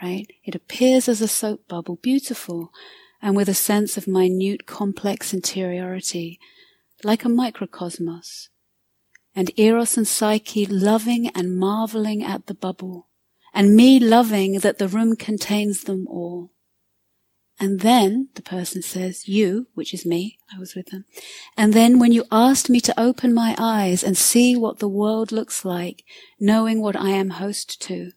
[0.00, 0.28] Right?
[0.44, 2.70] It appears as a soap bubble, beautiful,
[3.20, 6.38] and with a sense of minute, complex interiority,
[7.02, 8.50] like a microcosmos.
[9.34, 13.08] And Eros and Psyche loving and marveling at the bubble,
[13.52, 16.52] and me loving that the room contains them all.
[17.60, 21.04] And then the person says, you, which is me, I was with them.
[21.56, 25.30] And then when you asked me to open my eyes and see what the world
[25.30, 26.04] looks like,
[26.40, 28.10] knowing what I am host to,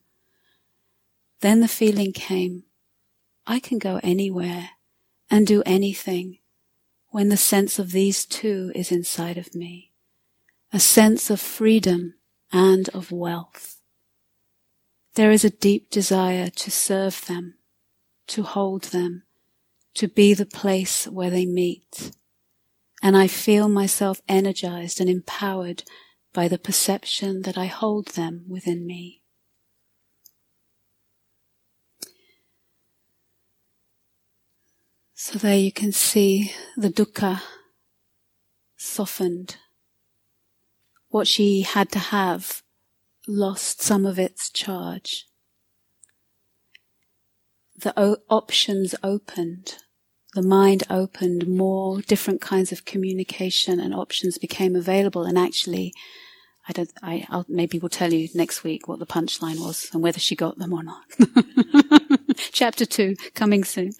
[1.40, 2.64] then the feeling came,
[3.46, 4.70] I can go anywhere
[5.30, 6.38] and do anything
[7.10, 9.92] when the sense of these two is inside of me.
[10.72, 12.14] a sense of freedom
[12.52, 13.80] and of wealth.
[15.14, 17.54] There is a deep desire to serve them,
[18.28, 19.24] to hold them,
[19.98, 22.12] to be the place where they meet.
[23.02, 25.82] And I feel myself energized and empowered
[26.32, 29.22] by the perception that I hold them within me.
[35.14, 37.42] So there you can see the dukkha
[38.76, 39.56] softened.
[41.08, 42.62] What she had to have
[43.26, 45.26] lost some of its charge.
[47.76, 49.78] The o- options opened.
[50.38, 55.24] The mind opened, more different kinds of communication and options became available.
[55.24, 55.92] And actually,
[56.68, 60.00] I don't, I, I'll, maybe we'll tell you next week what the punchline was and
[60.00, 61.02] whether she got them or not.
[62.52, 63.94] Chapter two, coming soon.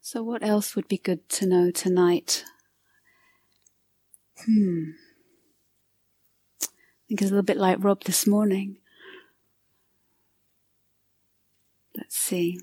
[0.00, 2.42] So, what else would be good to know tonight?
[4.44, 4.82] Hmm.
[6.60, 6.66] I
[7.06, 8.78] think it's a little bit like Rob this morning.
[12.06, 12.60] Let's see.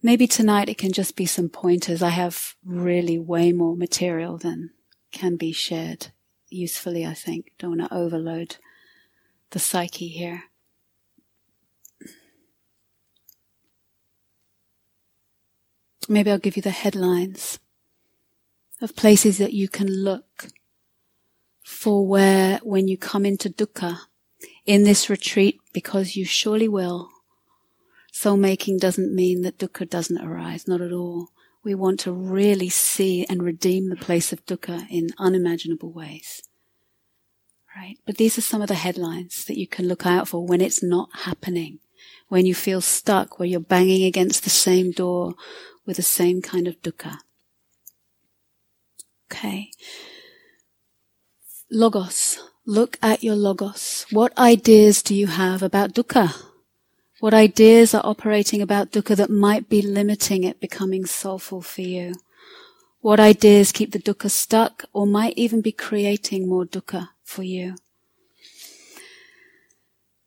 [0.00, 2.00] Maybe tonight it can just be some pointers.
[2.00, 4.70] I have really way more material than
[5.10, 6.12] can be shared
[6.48, 7.54] usefully, I think.
[7.58, 8.58] Don't want to overload
[9.50, 10.44] the psyche here.
[16.08, 17.58] Maybe I'll give you the headlines
[18.80, 20.52] of places that you can look
[21.72, 23.98] for where, when you come into dukkha
[24.66, 27.08] in this retreat, because you surely will,
[28.12, 31.30] soul making doesn't mean that dukkha doesn't arise, not at all.
[31.64, 36.42] We want to really see and redeem the place of dukkha in unimaginable ways.
[37.76, 37.98] Right?
[38.04, 40.82] But these are some of the headlines that you can look out for when it's
[40.82, 41.78] not happening.
[42.28, 45.34] When you feel stuck, where you're banging against the same door
[45.86, 47.18] with the same kind of dukkha.
[49.30, 49.70] Okay.
[51.74, 52.38] Logos.
[52.66, 54.04] Look at your logos.
[54.10, 56.36] What ideas do you have about dukkha?
[57.20, 62.12] What ideas are operating about dukkha that might be limiting it becoming soulful for you?
[63.00, 67.76] What ideas keep the dukkha stuck or might even be creating more dukkha for you?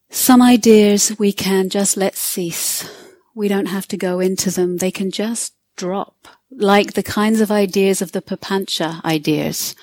[0.09, 2.89] Some ideas we can just let cease
[3.35, 4.77] we don't have to go into them.
[4.77, 9.75] They can just drop, like the kinds of ideas of the papancha ideas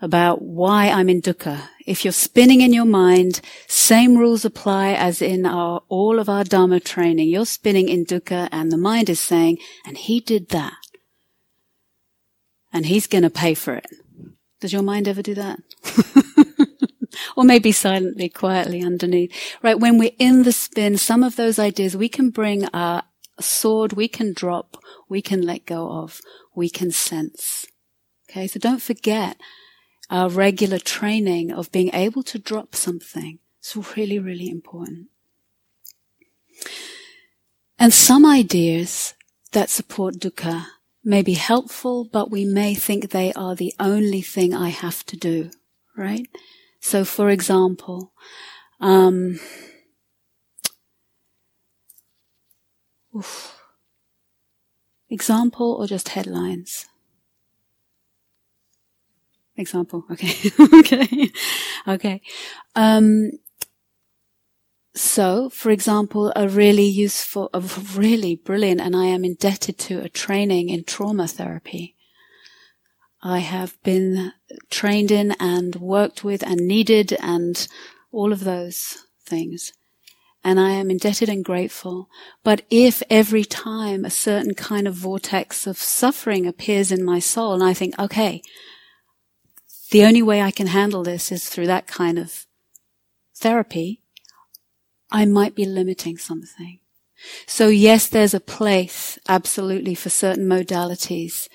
[0.00, 1.68] about why I'm in dukkha.
[1.86, 6.44] If you're spinning in your mind, same rules apply as in our, all of our
[6.44, 7.28] Dharma training.
[7.28, 10.74] You're spinning in dukkha and the mind is saying, and he did that.
[12.72, 13.86] And he's going to pay for it.
[14.60, 15.60] Does your mind ever do that?
[17.36, 19.32] or maybe silently, quietly underneath.
[19.62, 19.78] Right?
[19.78, 23.04] When we're in the spin, some of those ideas we can bring our
[23.40, 24.76] sword, we can drop,
[25.08, 26.20] we can let go of,
[26.54, 27.66] we can sense.
[28.28, 29.36] Okay, so don't forget
[30.10, 33.38] our regular training of being able to drop something.
[33.58, 35.08] It's really, really important.
[37.78, 39.14] And some ideas
[39.52, 40.66] that support dukkha
[41.04, 45.16] may be helpful, but we may think they are the only thing I have to
[45.16, 45.50] do,
[45.96, 46.26] right?
[46.80, 48.12] So, for example,
[48.80, 49.38] um,
[55.08, 56.86] example or just headlines?
[59.56, 60.04] Example.
[60.10, 60.50] Okay.
[60.78, 61.30] okay.
[61.88, 62.20] Okay.
[62.74, 63.30] Um,
[64.94, 67.60] so, for example, a really useful, a
[67.94, 71.96] really brilliant, and I am indebted to a training in trauma therapy.
[73.22, 74.32] I have been
[74.70, 77.66] trained in and worked with and needed and
[78.12, 79.72] all of those things.
[80.44, 82.08] And I am indebted and grateful.
[82.44, 87.52] But if every time a certain kind of vortex of suffering appears in my soul
[87.52, 88.42] and I think, okay,
[89.96, 92.44] the only way I can handle this is through that kind of
[93.34, 94.02] therapy,
[95.10, 96.80] I might be limiting something.
[97.46, 101.48] So yes, there's a place absolutely for certain modalities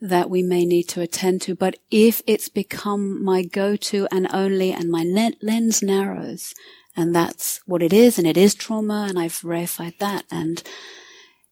[0.00, 1.54] that we may need to attend to.
[1.54, 5.04] But if it's become my go-to and only and my
[5.42, 6.54] lens narrows
[6.96, 10.62] and that's what it is and it is trauma and I've verified that and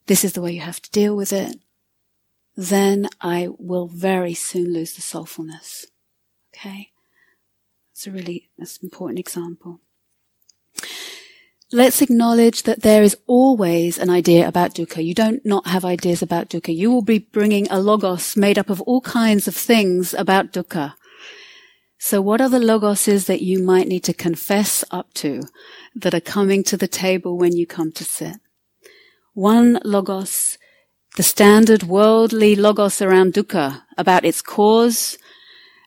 [0.07, 1.59] this is the way you have to deal with it,
[2.57, 5.90] then I will very soon lose the soulfulness.
[6.61, 6.91] Okay?
[7.93, 9.81] It's a really, that's an important example.
[11.73, 15.05] Let's acknowledge that there is always an idea about dukkha.
[15.05, 16.75] You don't not have ideas about dukkha.
[16.75, 20.95] You will be bringing a logos made up of all kinds of things about dukkha.
[21.99, 25.43] So what are the logoses that you might need to confess up to
[25.95, 28.37] that are coming to the table when you come to sit?
[29.35, 30.59] One logos,
[31.17, 35.19] the standard worldly logos around dukkha, about its cause,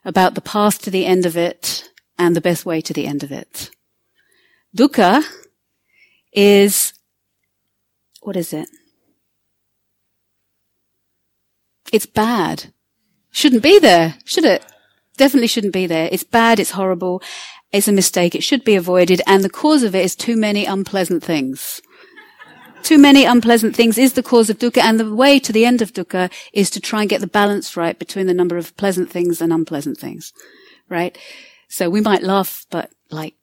[0.04, 3.22] about the path to the end of it, and the best way to the end
[3.22, 3.70] of it.
[4.76, 5.24] Dukkha
[6.32, 6.92] is,
[8.20, 8.68] what is it?
[11.92, 12.72] It's bad.
[13.30, 14.64] Shouldn't be there, should it?
[15.16, 16.08] Definitely shouldn't be there.
[16.10, 17.22] It's bad, it's horrible,
[17.72, 20.64] it's a mistake, it should be avoided, and the cause of it is too many
[20.64, 21.80] unpleasant things.
[22.84, 25.82] Too many unpleasant things is the cause of dukkha, and the way to the end
[25.82, 29.10] of dukkha is to try and get the balance right between the number of pleasant
[29.10, 30.32] things and unpleasant things.
[30.88, 31.18] Right?
[31.68, 33.34] So we might laugh, but like,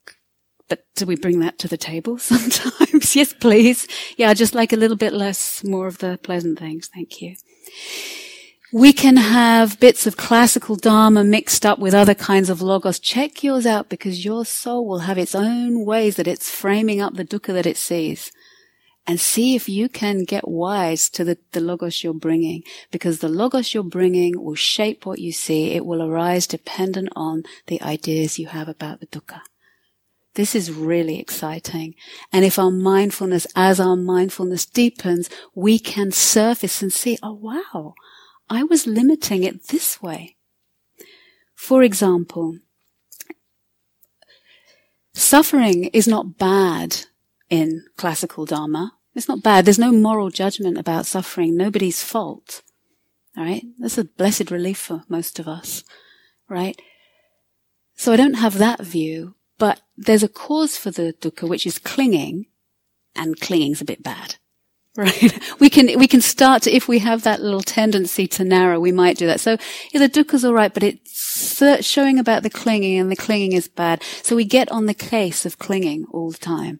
[0.68, 3.16] but do we bring that to the table sometimes?
[3.16, 3.86] yes, please.
[4.16, 6.88] Yeah, just like a little bit less, more of the pleasant things.
[6.88, 7.36] Thank you.
[8.72, 12.98] We can have bits of classical Dharma mixed up with other kinds of logos.
[12.98, 17.14] Check yours out because your soul will have its own ways that it's framing up
[17.14, 18.32] the dukkha that it sees.
[19.06, 23.28] And see if you can get wise to the, the logos you're bringing because the
[23.28, 25.72] logos you're bringing will shape what you see.
[25.72, 29.40] It will arise dependent on the ideas you have about the dukkha.
[30.34, 31.94] This is really exciting.
[32.32, 37.94] And if our mindfulness, as our mindfulness deepens, we can surface and see, oh wow,
[38.48, 40.36] I was limiting it this way.
[41.54, 42.58] For example,
[45.12, 47.06] suffering is not bad
[47.52, 48.94] in classical Dharma.
[49.14, 49.66] It's not bad.
[49.66, 51.54] There's no moral judgment about suffering.
[51.54, 52.62] Nobody's fault.
[53.36, 53.62] All right.
[53.78, 55.84] That's a blessed relief for most of us.
[56.48, 56.80] Right.
[57.94, 61.78] So I don't have that view, but there's a cause for the dukkha, which is
[61.78, 62.46] clinging,
[63.14, 64.36] and clinging's a bit bad.
[64.94, 65.32] Right.
[65.58, 68.92] We can, we can start to, if we have that little tendency to narrow, we
[68.92, 69.40] might do that.
[69.40, 69.56] So
[69.90, 74.02] yeah, the dukkha's alright, but it's showing about the clinging and the clinging is bad.
[74.22, 76.78] So we get on the case of clinging all the time.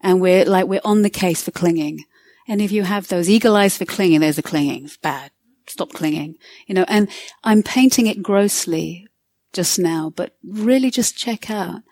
[0.00, 2.04] And we're like, we're on the case for clinging.
[2.46, 4.84] And if you have those eagle eyes for clinging, there's a clinging.
[4.84, 5.30] It's bad.
[5.66, 6.36] Stop clinging.
[6.66, 7.08] You know, and
[7.44, 9.06] I'm painting it grossly
[9.52, 11.82] just now, but really just check out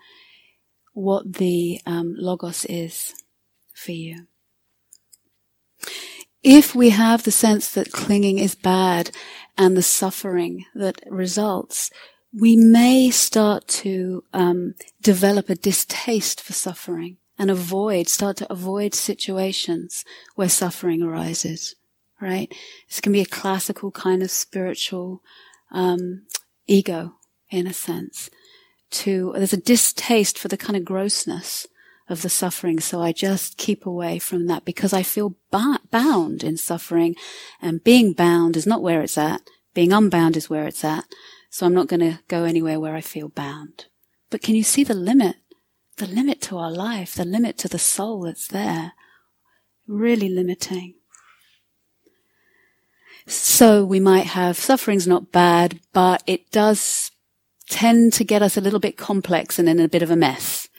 [0.93, 3.13] what the um, logos is
[3.73, 4.27] for you.
[6.41, 9.11] If we have the sense that clinging is bad
[9.57, 11.91] and the suffering that results,
[12.33, 18.93] we may start to um, develop a distaste for suffering and avoid, start to avoid
[18.93, 20.03] situations
[20.35, 21.75] where suffering arises.
[22.19, 22.51] Right?
[22.87, 25.21] This can be a classical kind of spiritual
[25.71, 26.23] um,
[26.65, 27.13] ego,
[27.49, 28.29] in a sense.
[28.89, 31.67] To there's a distaste for the kind of grossness
[32.09, 32.79] of the suffering.
[32.79, 37.15] So I just keep away from that because I feel ba- bound in suffering
[37.61, 39.41] and being bound is not where it's at.
[39.73, 41.05] Being unbound is where it's at.
[41.49, 43.85] So I'm not going to go anywhere where I feel bound.
[44.29, 45.35] But can you see the limit?
[45.97, 48.93] The limit to our life, the limit to the soul that's there.
[49.87, 50.95] Really limiting.
[53.25, 57.11] So we might have suffering's not bad, but it does
[57.69, 60.69] tend to get us a little bit complex and in a bit of a mess.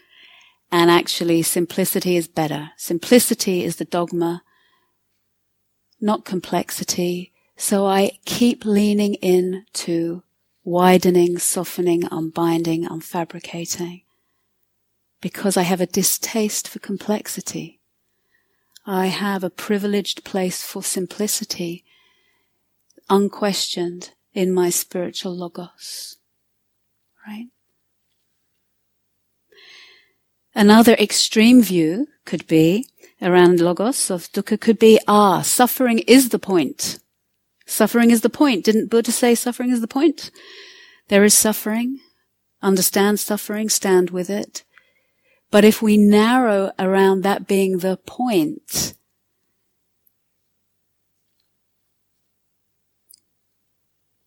[0.70, 2.70] And actually, simplicity is better.
[2.76, 4.42] Simplicity is the dogma,
[6.00, 7.32] not complexity.
[7.56, 10.22] So I keep leaning in to
[10.64, 14.02] widening, softening, unbinding, unfabricating.
[15.20, 17.80] Because I have a distaste for complexity.
[18.86, 21.84] I have a privileged place for simplicity,
[23.10, 26.16] unquestioned in my spiritual logos.
[27.26, 27.48] Right?
[30.54, 32.88] Another extreme view could be
[33.20, 36.98] around logos of dukkha could be, ah, suffering is the point.
[37.66, 38.64] Suffering is the point.
[38.64, 40.30] Didn't Buddha say suffering is the point?
[41.08, 42.00] There is suffering.
[42.62, 44.64] Understand suffering, stand with it.
[45.50, 48.94] But if we narrow around that being the point,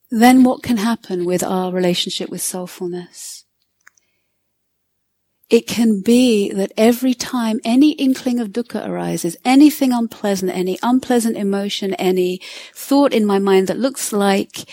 [0.09, 3.43] then what can happen with our relationship with soulfulness?
[5.49, 11.35] It can be that every time any inkling of dukkha arises, anything unpleasant, any unpleasant
[11.35, 12.39] emotion, any
[12.73, 14.65] thought in my mind that looks like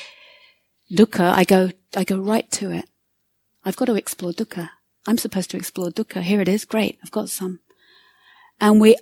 [0.90, 2.84] dukkha, I go, I go right to it.
[3.64, 4.70] I've got to explore dukkha.
[5.08, 6.20] I'm supposed to explore dukkha.
[6.20, 6.66] Here it is.
[6.66, 6.98] Great.
[7.02, 7.60] I've got some.
[8.60, 8.96] And we,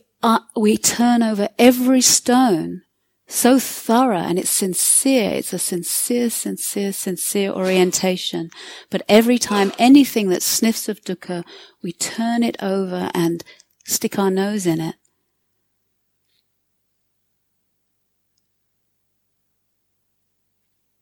[0.57, 2.83] we turn over every stone
[3.27, 5.33] so thorough and it's sincere.
[5.33, 8.51] It's a sincere, sincere, sincere orientation.
[8.89, 11.43] But every time anything that sniffs of dukkha,
[11.83, 13.43] we turn it over and
[13.85, 14.95] stick our nose in it.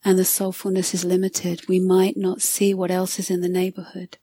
[0.07, 4.19] and the soulfulness is limited, we might not see what else is in the neighborhood.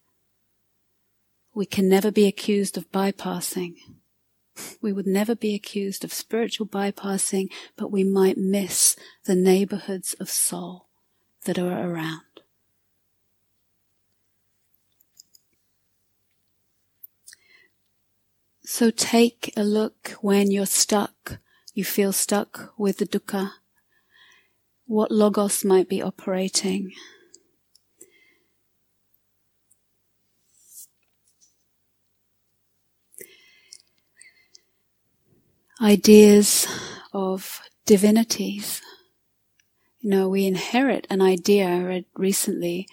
[1.61, 3.75] We can never be accused of bypassing.
[4.81, 8.95] We would never be accused of spiritual bypassing, but we might miss
[9.25, 10.87] the neighborhoods of soul
[11.45, 12.23] that are around.
[18.63, 21.37] So take a look when you're stuck,
[21.75, 23.51] you feel stuck with the dukkha
[24.87, 26.91] what logos might be operating.
[35.81, 36.67] Ideas
[37.11, 38.81] of divinities.
[39.99, 42.87] You know, we inherit an idea, I read recently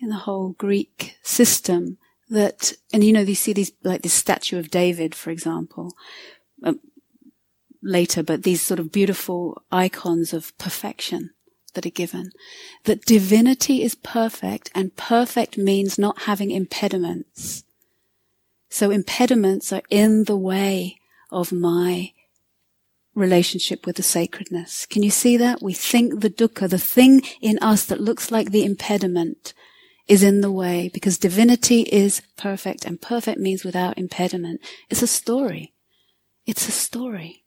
[0.00, 4.58] in the whole Greek system that, and you know, you see these, like this statue
[4.58, 5.94] of David, for example,
[6.62, 6.80] um,
[7.82, 11.30] later, but these sort of beautiful icons of perfection
[11.74, 12.30] that are given.
[12.84, 17.64] That divinity is perfect and perfect means not having impediments.
[18.68, 20.96] So impediments are in the way
[21.30, 22.12] of my
[23.14, 24.86] relationship with the sacredness.
[24.86, 25.62] Can you see that?
[25.62, 29.54] We think the dukkha, the thing in us that looks like the impediment
[30.06, 34.60] is in the way because divinity is perfect and perfect means without impediment.
[34.90, 35.72] It's a story.
[36.46, 37.44] It's a story.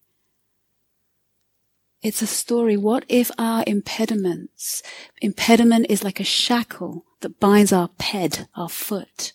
[2.01, 2.77] It's a story.
[2.77, 4.81] What if our impediments,
[5.21, 9.33] impediment is like a shackle that binds our ped, our foot,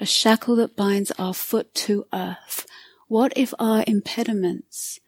[0.00, 2.66] a shackle that binds our foot to earth.
[3.08, 5.00] What if our impediments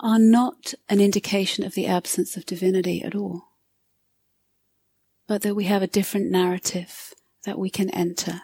[0.00, 3.48] are not an indication of the absence of divinity at all,
[5.26, 8.42] but that we have a different narrative that we can enter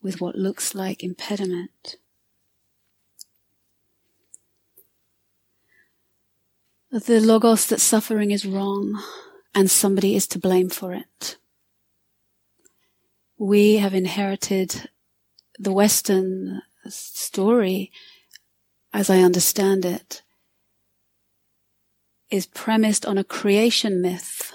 [0.00, 1.96] with what looks like impediment?
[7.04, 9.02] the logos that suffering is wrong
[9.54, 11.36] and somebody is to blame for it.
[13.38, 14.88] We have inherited
[15.58, 17.92] the Western story,
[18.92, 20.22] as I understand it,
[22.30, 24.52] is premised on a creation myth,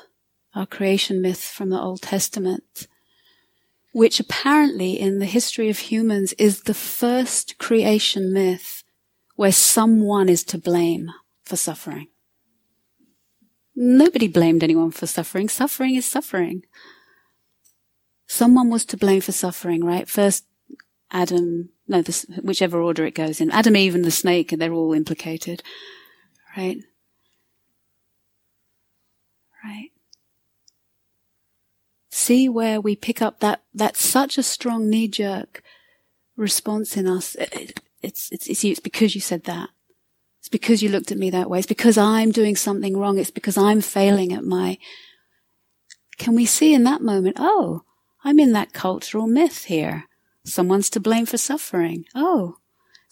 [0.54, 2.88] our creation myth from the Old Testament,
[3.94, 8.84] which apparently in the history of humans is the first creation myth
[9.36, 11.12] where someone is to blame
[11.44, 12.08] for suffering.
[13.76, 15.50] Nobody blamed anyone for suffering.
[15.50, 16.64] Suffering is suffering.
[18.28, 20.08] Someone was to blame for suffering, right?
[20.08, 20.46] First,
[21.10, 23.52] Adam, no, this, whichever order it goes in.
[23.52, 25.64] Adam, Eve, and the snake, they're all implicated,
[26.56, 26.78] right?
[29.64, 29.92] Right?
[32.10, 35.64] See where we pick up that, that's such a strong knee jerk
[36.36, 37.36] response in us.
[37.36, 39.70] It, it's, it's, it's, it's because you said that.
[40.40, 41.60] It's because you looked at me that way.
[41.60, 43.20] It's because I'm doing something wrong.
[43.20, 44.80] It's because I'm failing at my.
[46.18, 47.84] Can we see in that moment, oh,
[48.24, 50.06] I'm in that cultural myth here.
[50.44, 52.06] Someone's to blame for suffering.
[52.16, 52.58] Oh,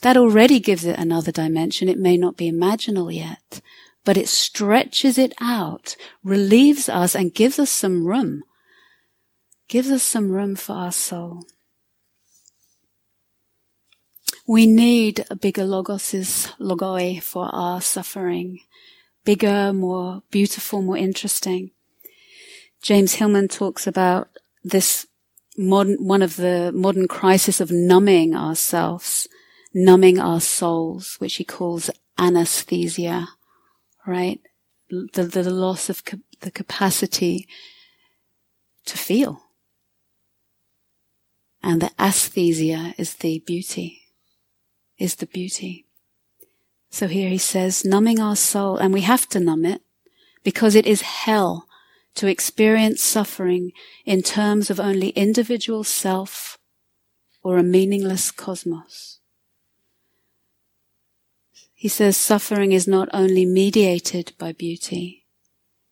[0.01, 1.89] that already gives it another dimension.
[1.89, 3.61] It may not be imaginal yet,
[4.09, 8.41] but it stretches it out, relieves us and gives us some room.
[9.67, 11.45] Gives us some room for our soul.
[14.47, 18.61] We need a bigger logos, logoi for our suffering.
[19.25, 21.69] Bigger, more beautiful, more interesting.
[22.81, 24.29] James Hillman talks about
[24.63, 25.05] this
[25.55, 29.27] modern, one of the modern crisis of numbing ourselves,
[29.71, 33.27] numbing our souls, which he calls anesthesia,
[34.05, 34.41] right?
[34.89, 36.03] The, the, loss of
[36.39, 37.47] the capacity
[38.85, 39.43] to feel.
[41.61, 43.99] And the aesthesia is the beauty
[44.99, 45.85] is the beauty.
[46.91, 49.81] So here he says, numbing our soul, and we have to numb it
[50.43, 51.67] because it is hell
[52.15, 53.71] to experience suffering
[54.05, 56.57] in terms of only individual self
[57.41, 59.18] or a meaningless cosmos.
[61.79, 65.25] He says suffering is not only mediated by beauty,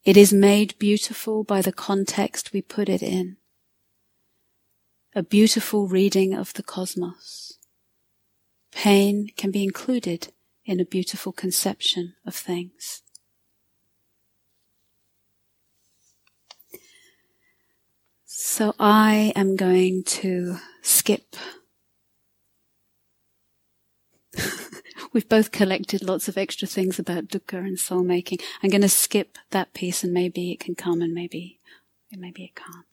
[0.03, 3.37] it is made beautiful by the context we put it in.
[5.15, 7.57] A beautiful reading of the cosmos.
[8.73, 10.33] Pain can be included
[10.65, 13.01] in a beautiful conception of things.
[18.25, 21.37] So I am going to skip.
[25.17, 28.37] We've both collected lots of extra things about dukkha and soul making.
[28.61, 31.59] I'm going to skip that piece and maybe it can come and maybe,
[32.11, 32.85] maybe it can't.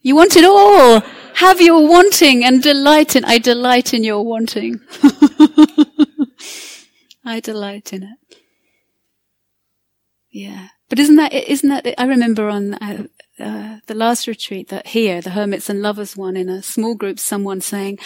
[0.00, 1.00] You want it all.
[1.38, 4.78] have your wanting and delight in, I delight in your wanting.
[7.24, 8.38] I delight in it.
[10.30, 10.68] Yeah.
[10.88, 13.06] But isn't that, isn't that, I remember on uh,
[13.38, 17.18] uh, the last retreat that here, the Hermits and Lovers one in a small group,
[17.18, 17.98] someone saying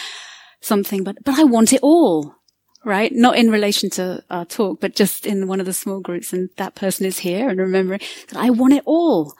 [0.60, 2.38] something, but, but I want it all
[2.84, 3.12] right?
[3.12, 6.50] Not in relation to our talk, but just in one of the small groups and
[6.56, 9.34] that person is here and remembering that I want it all.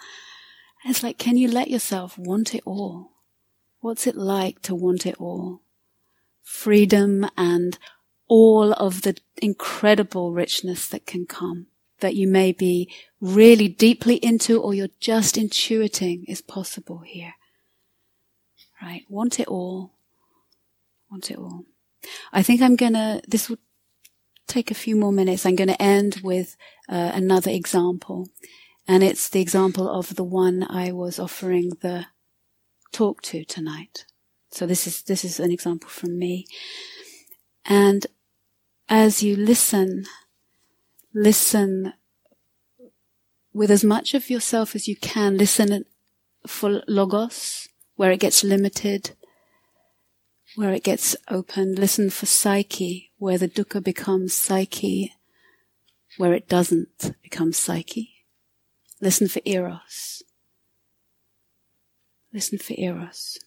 [0.85, 3.13] And it's like, can you let yourself want it all?
[3.81, 5.63] What's it like to want it all?
[6.43, 7.79] Freedom and
[8.27, 11.67] all of the incredible richness that can come
[12.01, 17.35] that you may be really deeply into or you're just intuiting is possible here.
[18.81, 19.05] Right?
[19.09, 19.93] Want it all.
[21.11, 21.65] Want it all.
[22.33, 23.59] I think I'm gonna, this will
[24.47, 25.45] take a few more minutes.
[25.45, 26.57] I'm gonna end with
[26.89, 28.29] uh, another example.
[28.87, 32.07] And it's the example of the one I was offering the
[32.93, 34.07] talk to tonight.
[34.51, 36.47] So this is, this is an example from me.
[37.67, 38.07] And
[38.89, 40.07] as you listen,
[41.15, 41.95] listen
[43.53, 45.37] with as much of yourself as you can.
[45.37, 45.85] Listen
[46.47, 49.13] for logos, where it gets limited
[50.57, 51.75] where it gets open.
[51.75, 55.15] Listen for psyche, where the dukkha becomes psyche,
[56.17, 58.25] where it doesn't become psyche.
[59.01, 60.23] Listen for eros.
[62.33, 63.39] Listen for eros.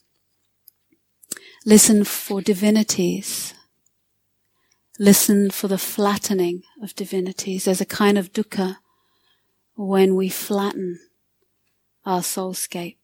[1.66, 3.54] Listen for divinities.
[5.02, 7.66] Listen for the flattening of divinities.
[7.66, 8.78] There's a kind of dukkha
[9.74, 11.00] when we flatten
[12.06, 12.98] our soulscape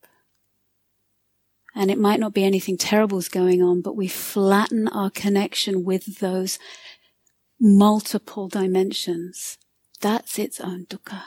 [1.73, 5.83] and it might not be anything terrible is going on, but we flatten our connection
[5.83, 6.59] with those
[7.59, 9.57] multiple dimensions.
[9.99, 11.23] That's its own dukkha.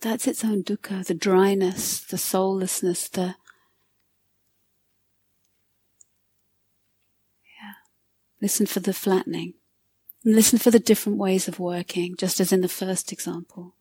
[0.00, 3.34] That's its own dukkha, the dryness, the soullessness, the
[8.42, 9.54] Listen for the flattening.
[10.24, 13.76] And listen for the different ways of working, just as in the first example.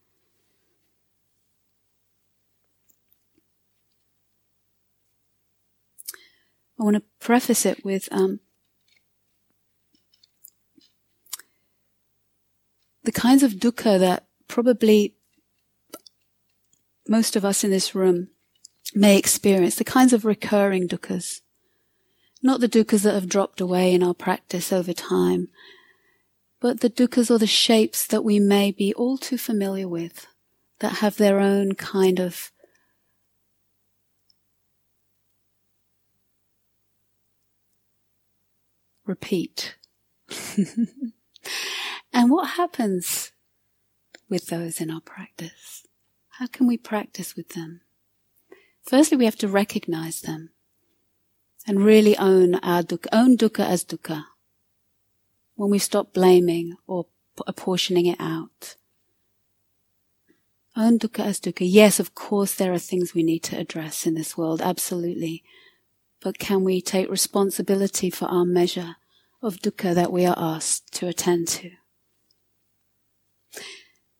[6.80, 8.40] I want to preface it with um,
[13.04, 15.16] the kinds of dukkha that probably
[17.08, 18.30] most of us in this room
[18.94, 21.42] may experience, the kinds of recurring dukkhas.
[22.44, 25.50] Not the dukkhas that have dropped away in our practice over time,
[26.60, 30.28] but the dukkhas or the shapes that we may be all too familiar with,
[30.80, 32.52] that have their own kind of
[39.06, 39.76] repeat.
[42.14, 43.32] and what happens
[44.30, 45.86] with those in our practice?
[46.40, 47.82] How can we practice with them?
[48.84, 50.50] Firstly, we have to recognize them
[51.68, 54.26] and really own our dukkha, own dukkha as dukkha.
[55.56, 57.06] When we stop blaming or
[57.48, 58.76] apportioning it out.
[60.76, 61.68] Own dukkha as dukkha.
[61.70, 65.44] Yes, of course, there are things we need to address in this world, absolutely.
[66.22, 68.96] But can we take responsibility for our measure
[69.42, 71.72] of dukkha that we are asked to attend to?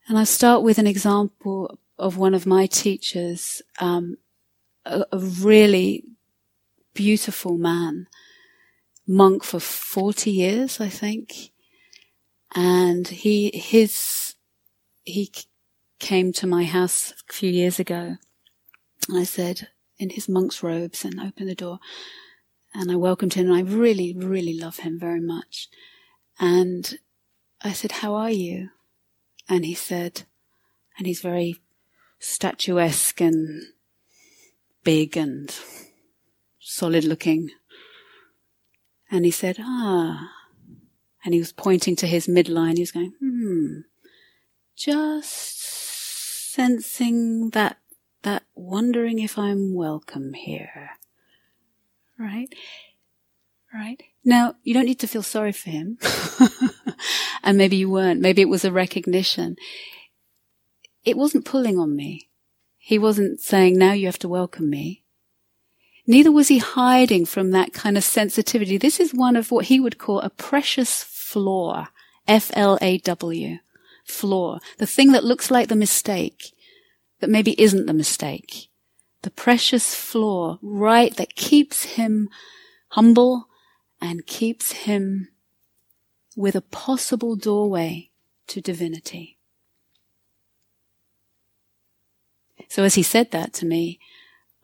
[0.08, 4.16] And I start with an example of one of my teachers, um,
[4.84, 6.04] a, a really
[6.94, 8.08] beautiful man,
[9.06, 11.52] monk for 40 years, I think.
[12.54, 14.34] And he, his,
[15.04, 15.32] he
[15.98, 18.16] came to my house a few years ago.
[19.12, 19.68] I said,
[19.98, 21.78] in his monk's robes and opened the door.
[22.74, 25.68] And I welcomed him and I really, really love him very much.
[26.40, 26.98] And
[27.62, 28.70] I said, how are you?
[29.48, 30.22] And he said,
[30.98, 31.60] and he's very
[32.18, 33.62] statuesque and
[34.84, 35.54] big and
[36.62, 37.50] solid looking.
[39.10, 40.30] And he said, ah,
[41.24, 42.76] and he was pointing to his midline.
[42.76, 43.80] He was going, hmm,
[44.76, 45.60] just
[46.52, 47.78] sensing that
[48.22, 50.90] that wondering if I'm welcome here.
[52.18, 52.54] Right?
[53.74, 54.02] Right?
[54.24, 55.98] Now, you don't need to feel sorry for him.
[57.42, 58.20] and maybe you weren't.
[58.20, 59.56] Maybe it was a recognition.
[61.04, 62.30] It wasn't pulling on me.
[62.78, 65.01] He wasn't saying, now you have to welcome me.
[66.06, 68.76] Neither was he hiding from that kind of sensitivity.
[68.76, 71.88] This is one of what he would call a precious flaw.
[72.26, 73.58] F-L-A-W.
[74.04, 74.58] Flaw.
[74.78, 76.52] The thing that looks like the mistake
[77.20, 78.68] that maybe isn't the mistake.
[79.22, 82.28] The precious flaw, right, that keeps him
[82.88, 83.48] humble
[84.00, 85.28] and keeps him
[86.36, 88.10] with a possible doorway
[88.48, 89.38] to divinity.
[92.68, 94.00] So as he said that to me,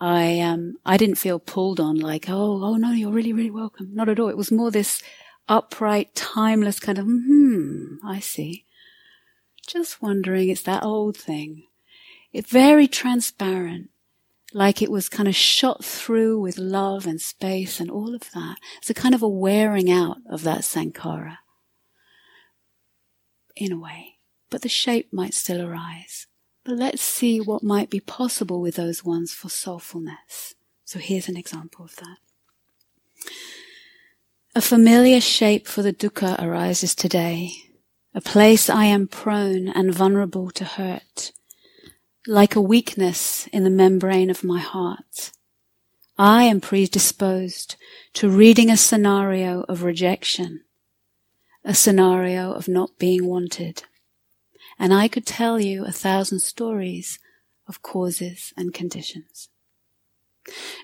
[0.00, 3.90] I um I didn't feel pulled on like oh oh no you're really really welcome.
[3.92, 4.28] Not at all.
[4.28, 5.02] It was more this
[5.48, 8.64] upright timeless kind of hmm I see.
[9.66, 11.64] Just wondering it's that old thing.
[12.32, 13.90] It very transparent
[14.54, 18.56] like it was kind of shot through with love and space and all of that.
[18.78, 21.38] It's a kind of a wearing out of that sankhara
[23.56, 24.14] in a way.
[24.48, 26.27] But the shape might still arise
[26.68, 30.52] but let's see what might be possible with those ones for soulfulness.
[30.84, 32.18] So here's an example of that.
[34.54, 37.52] A familiar shape for the dukkha arises today,
[38.14, 41.32] a place I am prone and vulnerable to hurt,
[42.26, 45.32] like a weakness in the membrane of my heart.
[46.18, 47.76] I am predisposed
[48.12, 50.64] to reading a scenario of rejection,
[51.64, 53.84] a scenario of not being wanted
[54.78, 57.18] and I could tell you a thousand stories
[57.66, 59.48] of causes and conditions.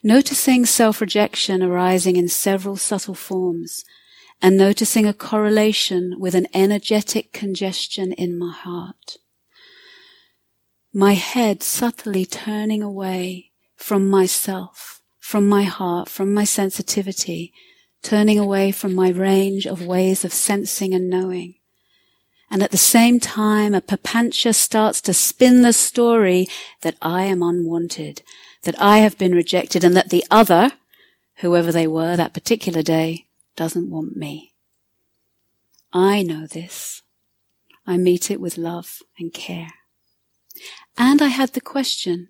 [0.02, 3.84] Noticing self-rejection arising in several subtle forms
[4.42, 9.16] and noticing a correlation with an energetic congestion in my heart.
[10.92, 17.52] My head subtly turning away from myself, from my heart, from my sensitivity,
[18.02, 21.54] turning away from my range of ways of sensing and knowing
[22.50, 26.46] and at the same time, a papancha starts to spin the story
[26.82, 28.22] that I am unwanted,
[28.62, 30.72] that I have been rejected, and that the other,
[31.36, 33.26] whoever they were that particular day,
[33.56, 34.52] doesn't want me.
[35.92, 37.02] I know this.
[37.86, 39.68] I meet it with love and care.
[40.96, 42.28] And I had the question,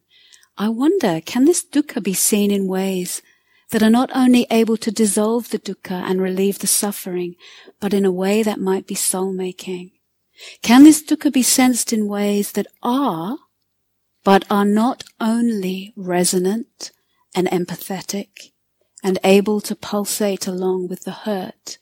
[0.56, 3.22] I wonder, can this dukkha be seen in ways
[3.70, 7.34] that are not only able to dissolve the dukkha and relieve the suffering,
[7.80, 9.90] but in a way that might be soul making?
[10.62, 13.38] Can this dukkha be sensed in ways that are,
[14.24, 16.92] but are not only resonant
[17.34, 18.52] and empathetic
[19.02, 21.78] and able to pulsate along with the hurt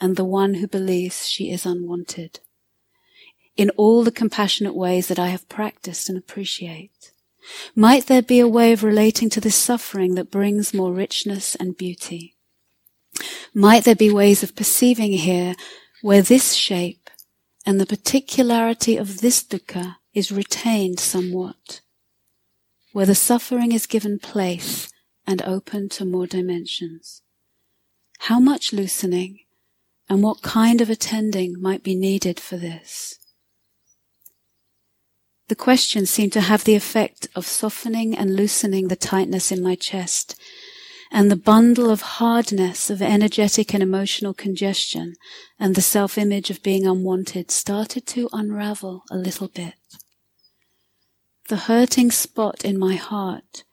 [0.00, 2.40] and the one who believes she is unwanted?
[3.56, 7.12] In all the compassionate ways that I have practiced and appreciate.
[7.74, 11.76] Might there be a way of relating to this suffering that brings more richness and
[11.76, 12.36] beauty?
[13.52, 15.54] Might there be ways of perceiving here
[16.00, 17.01] where this shape
[17.64, 21.80] and the particularity of this dukkha is retained somewhat,
[22.92, 24.92] where the suffering is given place
[25.26, 27.22] and open to more dimensions.
[28.20, 29.40] How much loosening
[30.08, 33.18] and what kind of attending might be needed for this?
[35.48, 39.74] The question seemed to have the effect of softening and loosening the tightness in my
[39.74, 40.34] chest
[41.14, 45.14] and the bundle of hardness of energetic and emotional congestion
[45.58, 49.74] and the self-image of being unwanted started to unravel a little bit.
[51.48, 53.64] The hurting spot in my heart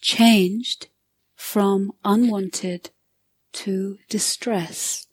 [0.00, 0.86] changed
[1.34, 2.90] from unwanted
[3.54, 5.08] to distress,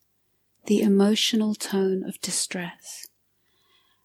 [0.67, 3.07] the emotional tone of distress.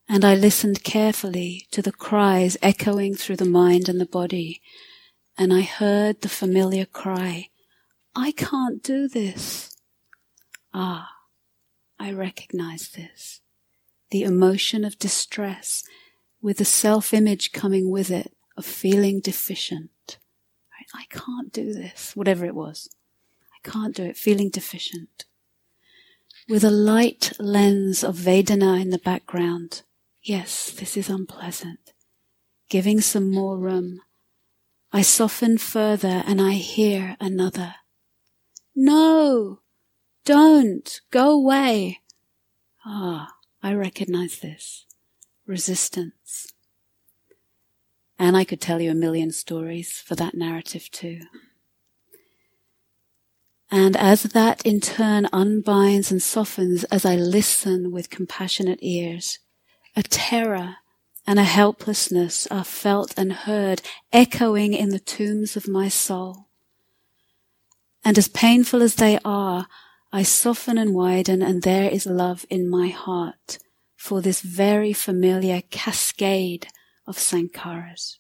[0.09, 4.63] And I listened carefully to the cries echoing through the mind and the body,
[5.37, 7.51] and I heard the familiar cry,
[8.17, 9.77] I can't do this.
[10.73, 11.11] Ah,
[12.01, 13.43] I recognize this.
[14.11, 15.85] The emotion of distress
[16.41, 20.19] with the self-image coming with it of feeling deficient.
[20.95, 22.89] I can't do this, whatever it was.
[23.53, 25.25] I can't do it, feeling deficient.
[26.49, 29.83] With a light lens of Vedana in the background.
[30.23, 31.93] Yes, this is unpleasant.
[32.71, 34.01] Giving some more room.
[34.93, 37.75] I soften further and I hear another.
[38.79, 39.61] No,
[40.27, 42.01] don't, go away.
[42.85, 44.85] Ah, I recognize this.
[45.47, 46.53] Resistance.
[48.19, 51.21] And I could tell you a million stories for that narrative too.
[53.71, 59.39] And as that in turn unbinds and softens as I listen with compassionate ears,
[59.97, 60.77] a terror
[61.27, 66.46] and a helplessness are felt and heard echoing in the tombs of my soul.
[68.07, 69.67] And as painful as they are,
[70.13, 73.59] I soften and widen and there is love in my heart
[73.97, 76.69] for this very familiar cascade
[77.05, 78.19] of sankharas.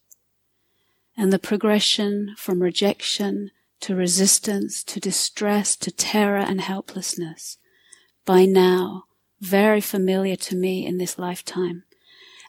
[1.17, 7.57] And the progression from rejection to resistance to distress to terror and helplessness
[8.25, 9.05] by now
[9.41, 11.85] very familiar to me in this lifetime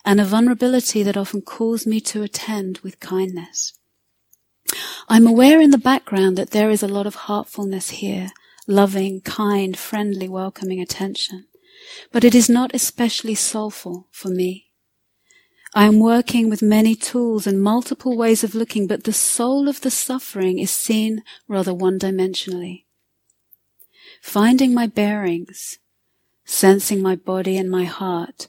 [0.03, 3.76] and a vulnerability that often calls me to attend with kindness.
[5.07, 8.31] I'm aware in the background that there is a lot of heartfulness here,
[8.67, 11.45] loving, kind, friendly, welcoming attention.
[12.11, 14.65] But it is not especially soulful for me.
[15.73, 19.81] I am working with many tools and multiple ways of looking, but the soul of
[19.81, 22.85] the suffering is seen rather one-dimensionally.
[24.21, 25.79] Finding my bearings,
[26.45, 28.47] sensing my body and my heart,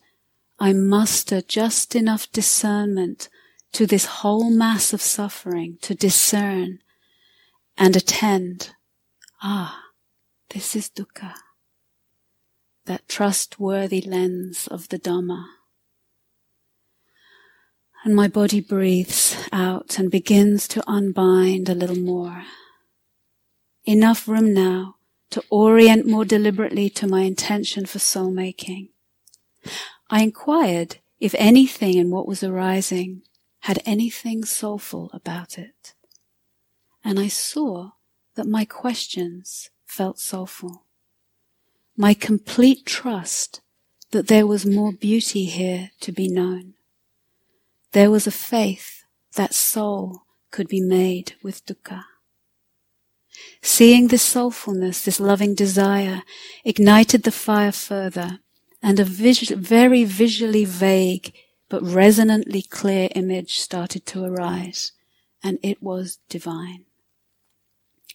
[0.58, 3.28] I muster just enough discernment
[3.72, 6.78] to this whole mass of suffering to discern
[7.76, 8.70] and attend.
[9.42, 9.84] Ah,
[10.50, 11.34] this is dukkha.
[12.86, 15.44] That trustworthy lens of the Dhamma
[18.04, 22.44] and my body breathes out and begins to unbind a little more.
[23.84, 24.96] Enough room now
[25.30, 28.90] to orient more deliberately to my intention for soul making.
[30.08, 33.22] I inquired if anything in what was arising
[33.60, 35.94] had anything soulful about it.
[37.04, 37.92] And I saw
[38.34, 40.84] that my questions felt soulful.
[41.96, 43.60] My complete trust
[44.10, 46.74] that there was more beauty here to be known.
[47.92, 49.04] There was a faith
[49.34, 52.04] that soul could be made with dukkha.
[53.62, 56.22] Seeing this soulfulness, this loving desire,
[56.64, 58.40] ignited the fire further,
[58.82, 61.32] and a vis- very visually vague
[61.68, 64.92] but resonantly clear image started to arise,
[65.42, 66.84] and it was divine.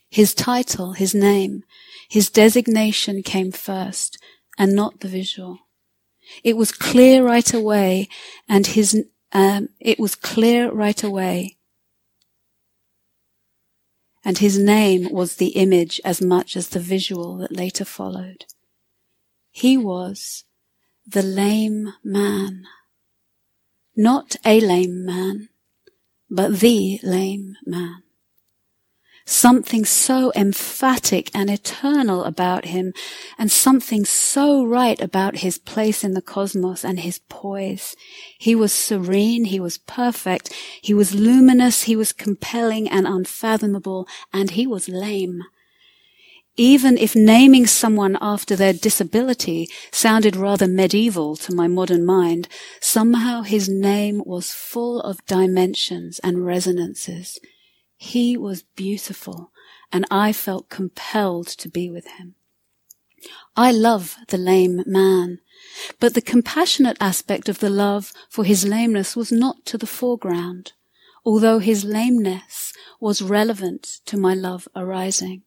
[0.09, 1.63] His title, his name,
[2.09, 4.17] his designation came first,
[4.57, 5.59] and not the visual.
[6.43, 8.07] It was clear right away,
[8.47, 11.57] and his um, it was clear right away.
[14.23, 18.45] And his name was the image as much as the visual that later followed.
[19.51, 20.45] He was
[21.05, 22.65] the lame man.
[23.95, 25.49] Not a lame man,
[26.29, 28.03] but the lame man
[29.25, 32.93] something so emphatic and eternal about him,
[33.37, 37.95] and something so right about his place in the cosmos and his poise.
[38.37, 44.51] He was serene, he was perfect, he was luminous, he was compelling and unfathomable, and
[44.51, 45.43] he was lame.
[46.55, 52.47] Even if naming someone after their disability sounded rather medieval to my modern mind,
[52.79, 57.39] somehow his name was full of dimensions and resonances.
[57.97, 59.51] He was beautiful
[59.91, 62.35] and I felt compelled to be with him.
[63.55, 65.39] I love the lame man,
[65.99, 70.73] but the compassionate aspect of the love for his lameness was not to the foreground,
[71.25, 75.43] although his lameness was relevant to my love arising.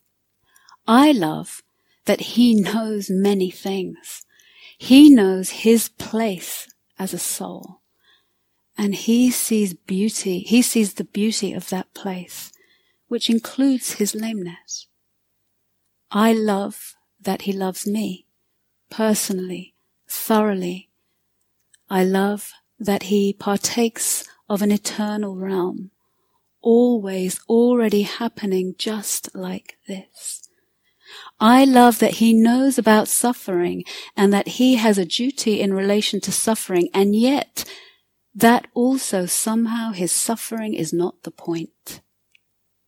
[0.89, 1.63] I love
[2.05, 4.25] that he knows many things.
[4.79, 6.69] He knows his place
[6.99, 7.81] as a soul.
[8.79, 12.53] And he sees beauty, he sees the beauty of that place,
[13.09, 14.87] which includes his lameness.
[16.11, 18.27] I love that he loves me,
[18.91, 19.75] personally,
[20.07, 20.91] thoroughly.
[21.91, 25.91] I love that he partakes of an eternal realm,
[26.61, 30.46] always already happening just like this.
[31.39, 33.85] I love that he knows about suffering
[34.17, 37.65] and that he has a duty in relation to suffering and yet
[38.35, 42.01] that also somehow his suffering is not the point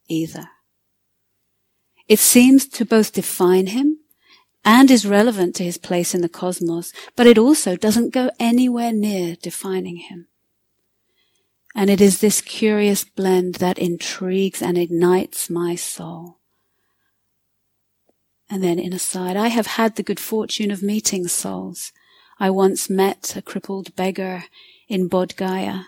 [0.09, 0.51] either.
[2.07, 3.99] It seems to both define him
[4.65, 8.93] and is relevant to his place in the cosmos, but it also doesn't go anywhere
[8.93, 10.27] near defining him.
[11.75, 16.38] And it is this curious blend that intrigues and ignites my soul.
[18.51, 21.93] And then in a aside, I have had the good fortune of meeting souls.
[22.41, 24.45] I once met a crippled beggar
[24.89, 25.87] in Bodh Gaya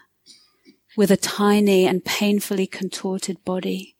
[0.96, 3.96] with a tiny and painfully contorted body,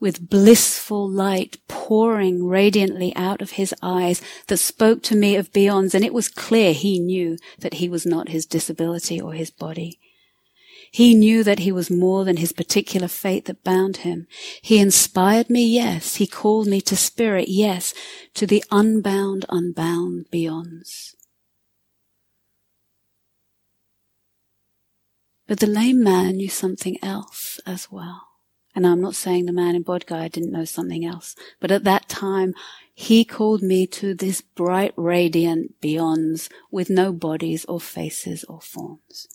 [0.00, 5.94] with blissful light pouring radiantly out of his eyes that spoke to me of beyonds,
[5.94, 9.98] and it was clear he knew that he was not his disability or his body.
[10.94, 14.28] He knew that he was more than his particular fate that bound him.
[14.62, 16.14] He inspired me, yes.
[16.16, 17.94] He called me to spirit, yes,
[18.34, 21.16] to the unbound, unbound beyonds.
[25.48, 28.28] But the lame man knew something else as well.
[28.72, 31.82] And I'm not saying the man in Bodh Gaya didn't know something else, but at
[31.82, 32.54] that time,
[32.94, 39.26] he called me to this bright, radiant beyonds with no bodies or faces or forms.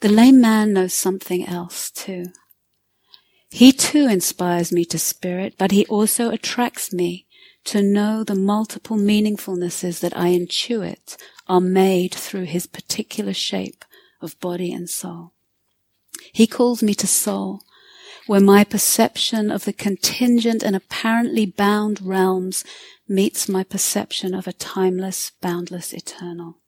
[0.00, 2.26] The lame man knows something else too.
[3.50, 7.26] He too inspires me to spirit, but he also attracts me
[7.64, 11.16] to know the multiple meaningfulnesses that I intuit
[11.48, 13.84] are made through his particular shape
[14.20, 15.32] of body and soul.
[16.32, 17.60] He calls me to soul,
[18.26, 22.64] where my perception of the contingent and apparently bound realms
[23.08, 26.58] meets my perception of a timeless, boundless, eternal.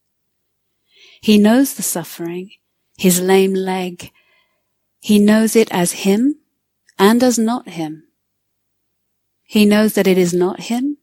[1.20, 2.51] He knows the suffering.
[3.01, 4.12] His lame leg.
[5.01, 6.36] He knows it as him
[6.98, 8.05] and as not him.
[9.42, 10.98] He knows that it is not him,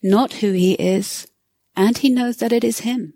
[0.00, 1.26] not who he is,
[1.74, 3.14] and he knows that it is him.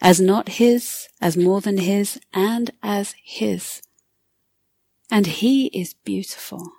[0.00, 3.82] As not his, as more than his, and as his.
[5.10, 6.70] And he is beautiful.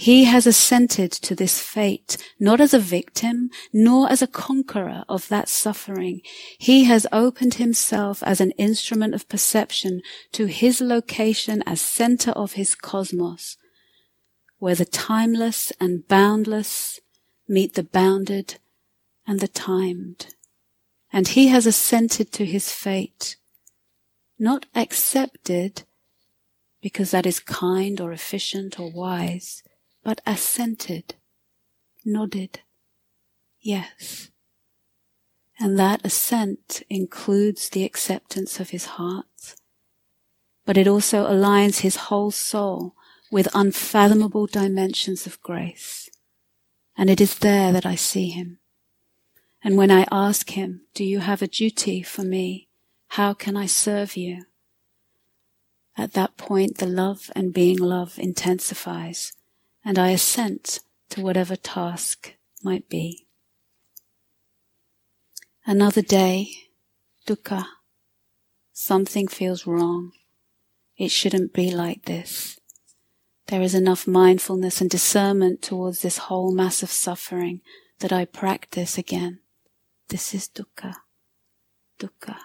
[0.00, 5.26] He has assented to this fate, not as a victim, nor as a conqueror of
[5.26, 6.20] that suffering.
[6.56, 12.52] He has opened himself as an instrument of perception to his location as center of
[12.52, 13.56] his cosmos,
[14.60, 17.00] where the timeless and boundless
[17.48, 18.54] meet the bounded
[19.26, 20.32] and the timed.
[21.12, 23.34] And he has assented to his fate,
[24.38, 25.82] not accepted
[26.80, 29.64] because that is kind or efficient or wise,
[30.08, 31.16] but assented,
[32.02, 32.60] nodded,
[33.60, 34.30] yes.
[35.60, 39.54] And that assent includes the acceptance of his heart,
[40.64, 42.94] but it also aligns his whole soul
[43.30, 46.08] with unfathomable dimensions of grace.
[46.96, 48.60] And it is there that I see him.
[49.62, 52.68] And when I ask him, do you have a duty for me?
[53.08, 54.46] How can I serve you?
[55.98, 59.34] At that point, the love and being love intensifies
[59.88, 63.26] and I assent to whatever task might be.
[65.64, 66.50] Another day,
[67.26, 67.64] dukkha.
[68.74, 70.12] Something feels wrong.
[70.98, 72.60] It shouldn't be like this.
[73.46, 77.62] There is enough mindfulness and discernment towards this whole mass of suffering
[78.00, 79.38] that I practice again.
[80.10, 80.96] This is dukkha.
[81.98, 82.36] Dukkha.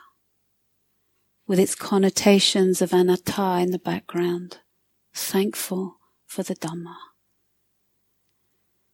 [1.45, 4.59] With its connotations of anatta in the background.
[5.13, 6.95] Thankful for the Dhamma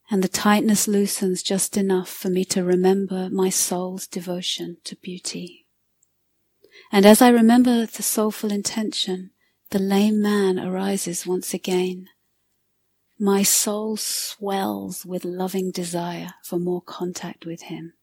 [0.10, 5.68] and the tightness loosens just enough for me to remember my soul's devotion to beauty.
[6.92, 9.32] And as I remember the soulful intention,
[9.70, 12.08] the lame man arises once again.
[13.20, 17.94] My soul swells with loving desire for more contact with him.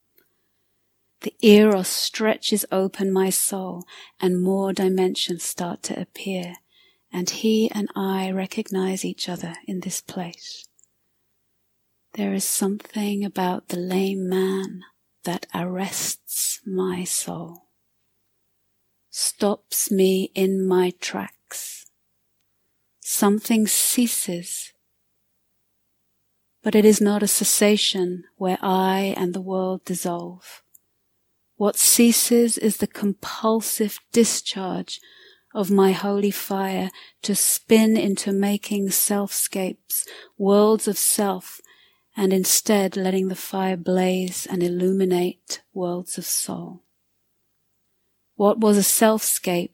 [1.23, 3.85] The eros stretches open my soul
[4.21, 6.57] and more dimensions start to appear
[7.13, 10.67] and he and I recognize each other in this place.
[12.17, 14.85] There is something about the lame man
[15.25, 17.69] that arrests my soul,
[19.11, 21.85] stops me in my tracks.
[23.01, 24.73] Something ceases,
[26.63, 30.63] but it is not a cessation where I and the world dissolve.
[31.57, 35.03] What ceases is the compulsive discharge
[35.55, 36.91] of my holy fire
[37.25, 40.07] to spin into making selfscapes,
[40.39, 41.61] worlds of self
[42.17, 46.83] and instead letting the fire blaze and illuminate worlds of soul.
[48.37, 49.71] What was a selfscape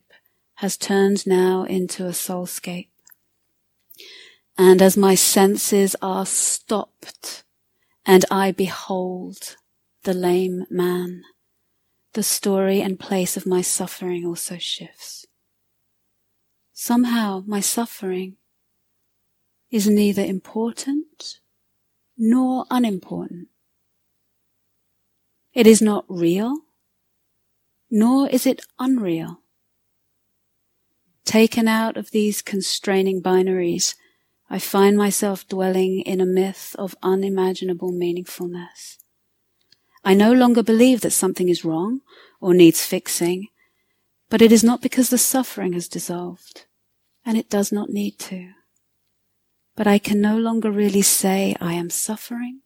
[0.55, 2.89] has turned now into a soulscape.
[4.57, 7.43] And as my senses are stopped
[8.05, 9.55] and I behold
[10.03, 11.23] the lame man,
[12.13, 15.25] the story and place of my suffering also shifts.
[16.71, 18.37] Somehow my suffering
[19.71, 21.39] is neither important
[22.17, 23.47] nor unimportant.
[25.53, 26.59] It is not real,
[27.91, 29.39] nor is it unreal.
[31.25, 33.95] Taken out of these constraining binaries,
[34.49, 38.97] I find myself dwelling in a myth of unimaginable meaningfulness.
[40.03, 42.01] I no longer believe that something is wrong
[42.41, 43.47] or needs fixing,
[44.29, 46.65] but it is not because the suffering has dissolved,
[47.25, 48.51] and it does not need to.
[49.75, 52.61] But I can no longer really say I am suffering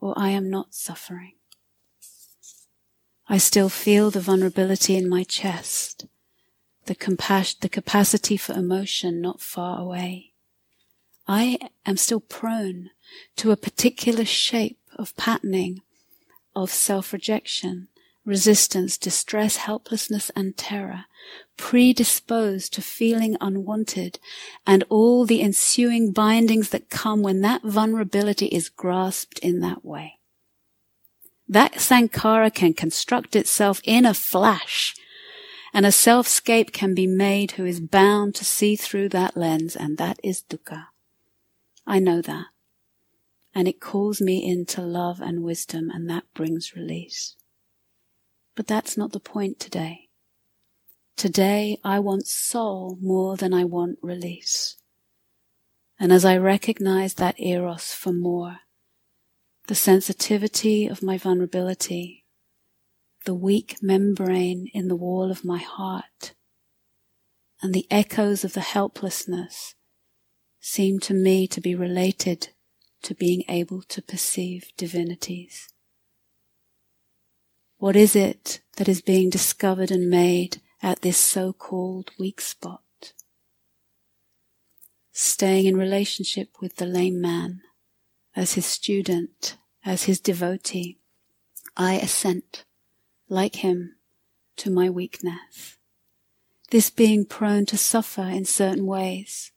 [0.00, 1.34] or I am not suffering.
[3.28, 6.06] I still feel the vulnerability in my chest,
[6.86, 10.32] the the capacity for emotion not far away.
[11.28, 12.90] I am still prone
[13.36, 15.82] to a particular shape of patterning
[16.56, 17.88] of self-rejection
[18.24, 21.06] resistance, distress, helplessness, and terror,
[21.60, 24.18] predisposed to feeling unwanted,
[24.66, 30.18] and all the ensuing bindings that come when that vulnerability is grasped in that way.
[31.46, 34.96] That sankhara can construct itself in a flash,
[35.74, 39.98] and a selfscape can be made who is bound to see through that lens, and
[39.98, 40.86] that is dukkha.
[41.86, 42.46] I know that.
[43.54, 47.36] And it calls me into love and wisdom, and that brings release.
[48.54, 50.09] But that's not the point today.
[51.16, 54.76] Today I want soul more than I want release.
[55.98, 58.60] And as I recognize that eros for more,
[59.66, 62.24] the sensitivity of my vulnerability,
[63.26, 66.34] the weak membrane in the wall of my heart
[67.62, 69.74] and the echoes of the helplessness
[70.60, 72.48] seem to me to be related
[73.02, 75.68] to being able to perceive divinities.
[77.78, 83.12] What is it that is being discovered and made at this so-called weak spot?
[85.12, 87.62] Staying in relationship with the lame man
[88.34, 90.98] as his student, as his devotee,
[91.76, 92.64] I assent,
[93.28, 93.96] like him,
[94.56, 95.76] to my weakness.
[96.70, 99.52] This being prone to suffer in certain ways,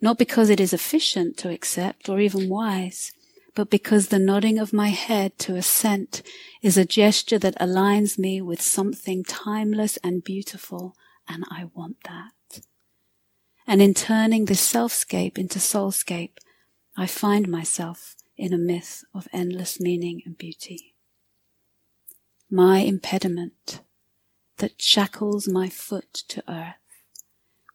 [0.00, 3.12] not because it is efficient to accept or even wise,
[3.54, 6.22] but because the nodding of my head to assent
[6.62, 10.96] is a gesture that aligns me with something timeless and beautiful,
[11.28, 12.60] and I want that.
[13.66, 16.38] And in turning this selfscape into soulscape,
[16.96, 20.94] I find myself in a myth of endless meaning and beauty.
[22.50, 23.80] My impediment
[24.58, 26.74] that shackles my foot to earth,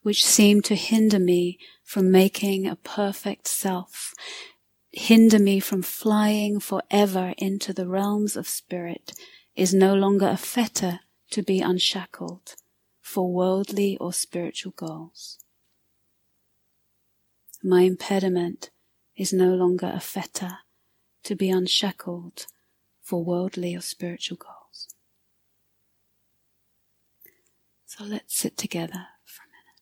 [0.02, 4.14] which seem to hinder me from making a perfect self,
[4.98, 9.14] hinder me from flying forever into the realms of spirit,
[9.56, 11.00] is no longer a fetter
[11.32, 12.56] to be unshackled
[13.02, 15.40] for worldly or spiritual goals.
[17.64, 18.70] My impediment
[19.16, 20.60] is no longer a fetter
[21.24, 22.46] to be unshackled
[23.02, 24.90] for worldly or spiritual goals.
[27.86, 29.82] So let's sit together for a minute.